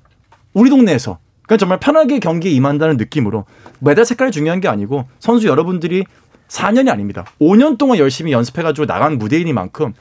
[0.53, 3.43] 우리 동네에서 그러니까 정말 편하게 경기에 임한다는 느낌으로
[3.79, 6.05] 메달 색깔이 중요한 게 아니고 선수 여러분들이
[6.49, 7.25] 4년이 아닙니다.
[7.39, 9.93] 5년 동안 열심히 연습해가지고 나간 무대이니만큼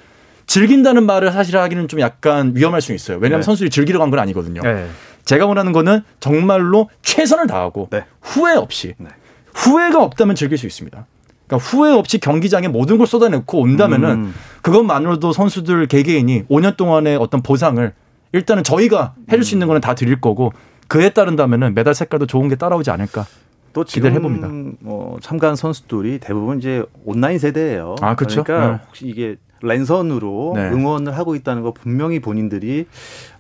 [0.47, 3.19] 즐긴다는 말을 사실 하기는 좀 약간 위험할 수 있어요.
[3.19, 3.45] 왜냐하면 네.
[3.45, 4.63] 선수들이 즐기러 간 건 아니거든요.
[4.63, 4.89] 네.
[5.27, 8.05] 제가 원하는 거는 정말로 최선을 다하고 네.
[8.23, 9.09] 후회 없이 네.
[9.55, 11.05] 후회가 없다면 즐길 수 있습니다.
[11.47, 14.35] 그러니까 후회 없이 경기장에 모든 걸 쏟아내고 온다면은 음.
[14.63, 17.93] 그것만으로도 선수들 개개인이 5년 동안의 어떤 보상을
[18.33, 20.53] 일단은 저희가 해줄 수 있는 거는 다 드릴 거고
[20.89, 23.27] 그에 따른다면은 메달 색깔도 좋은 게 따라오지 않을까.
[23.73, 24.49] 또 기대를 해봅니다.
[24.81, 27.97] 뭐 참가한 선수들이 대부분 이제 온라인 세대예요.
[28.01, 28.45] 아, 그쵸?
[28.45, 28.81] 그러니까 네.
[28.87, 30.71] 혹시 이게 랜선으로 네.
[30.71, 32.87] 응원을 하고 있다는 거 분명히 본인들이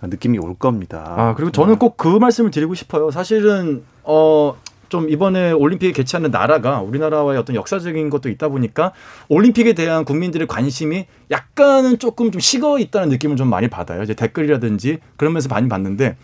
[0.03, 1.14] 느낌이 올 겁니다.
[1.16, 3.11] 아 그리고 저는 꼭 그 말씀을 드리고 싶어요.
[3.11, 4.57] 사실은 어.
[4.89, 8.95] 좀 이번에 올림픽에 개최하는 나라가 우리나라와의 어떤 역사적인 것도 있다 보니까
[9.29, 14.03] 올림픽에 대한 국민들의 관심이 약간은 조금 좀 식어 있다는 느낌을 좀 많이 받아요.
[14.03, 16.16] 이제 댓글이라든지 그러면서 많이 받는데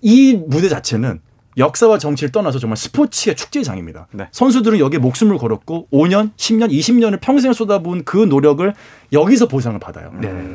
[0.00, 1.20] 이 무대 자체는
[1.56, 4.08] 역사와 정치를 떠나서 정말 스포츠의 축제장입니다.
[4.12, 4.28] 네.
[4.32, 8.72] 선수들은 여기에 목숨을 걸었고 5년, 10년, 20년을 평생을 쏟아부은 그 노력을
[9.12, 10.12] 여기서 보상을 받아요.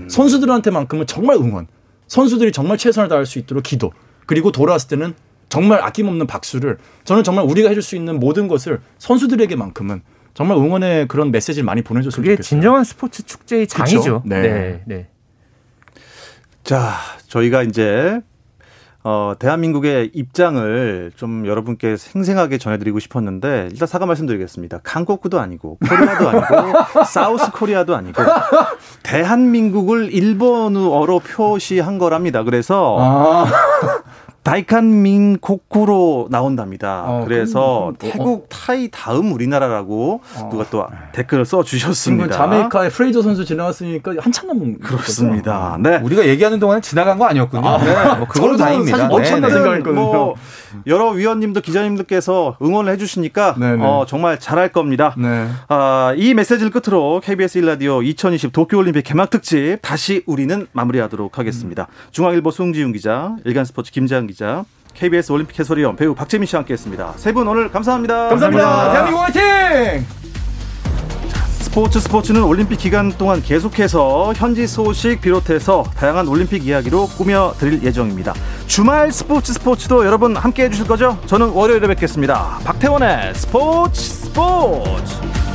[0.09, 1.67] 선수들한테만큼은 정말 응원,
[2.07, 3.91] 선수들이 정말 최선을 다할 수 있도록 기도,
[4.25, 5.13] 그리고 돌아왔을 때는
[5.49, 10.01] 정말 아낌없는 박수를 저는 정말 우리가 해줄 수 있는 모든 것을 선수들에게만큼은
[10.33, 12.47] 정말 응원의 그런 메시지를 많이 보내줬으면 그게 좋겠어요.
[12.47, 13.67] 진정한 스포츠 축제의?
[13.67, 14.23] 장이죠.
[14.25, 14.41] 네.
[14.41, 14.83] 네.
[14.85, 15.07] 네.
[16.63, 16.95] 자,
[17.27, 18.19] 저희가 이제
[19.10, 24.82] 어, 대한민국의 입장을 좀 여러분께 생생하게 전해드리고 싶었는데 일단 사과 말씀드리겠습니다.
[24.84, 28.22] 韓国도 아니고 코리아도 아니고 South Korea도 아니고
[29.03, 32.43] 대한민국을 일본어로 표시한 거랍니다.
[32.43, 33.45] 그래서 아.
[34.47, 37.03] 다이칸민 코쿠로 나온답니다.
[37.05, 42.33] 어, 그래서 그럼, 그럼, 태국, 타이 다음 우리나라라고 누가 또 댓글을 써 주셨습니다.
[42.33, 45.77] 자메이카의 프레이저 선수 지나갔으니까 한참 남은 그렇습니다.
[45.81, 45.97] 네.
[45.97, 47.67] 우리가 얘기하는 동안에 지나간 거 아니었군요.
[47.67, 48.15] 아, 네.
[48.15, 49.09] 뭐 그걸로 다행입니다.
[49.09, 49.53] 엄청난 네, 네.
[49.53, 50.01] 생각했거든요.
[50.01, 50.35] 뭐
[50.86, 53.55] 여러 위원님들 기자님들께서 응원을 해주시니까.
[53.82, 55.13] 어, 정말 잘할 겁니다.
[55.18, 55.47] 네.
[55.68, 61.88] 아, 이 메시지를 끝으로 KBS 1라디오 2020 도쿄올림픽 개막 특집 다시 우리는 마무리하도록 하겠습니다.
[62.11, 67.13] 중앙일보 송지윤 기자, 일간스포츠 김재한 기자, KBS 올림픽 해설위원 배우 박재민 씨와 함께했습니다.
[67.18, 68.30] 세 분 오늘 감사합니다.
[68.30, 68.91] 감사합니다.
[68.91, 70.26] 대한민국 화이팅!
[71.78, 78.34] 스포츠 스포츠는 올림픽 기간 동안 계속해서 현지 소식 비롯해서 다양한 올림픽 이야기로 꾸며드릴 예정입니다.
[78.65, 81.19] 주말 스포츠 스포츠도 여러분 함께 해주실 거죠?
[81.28, 82.57] 저는 월요일에 뵙겠습니다.
[82.63, 85.46] 박태원의 스포츠 스포츠!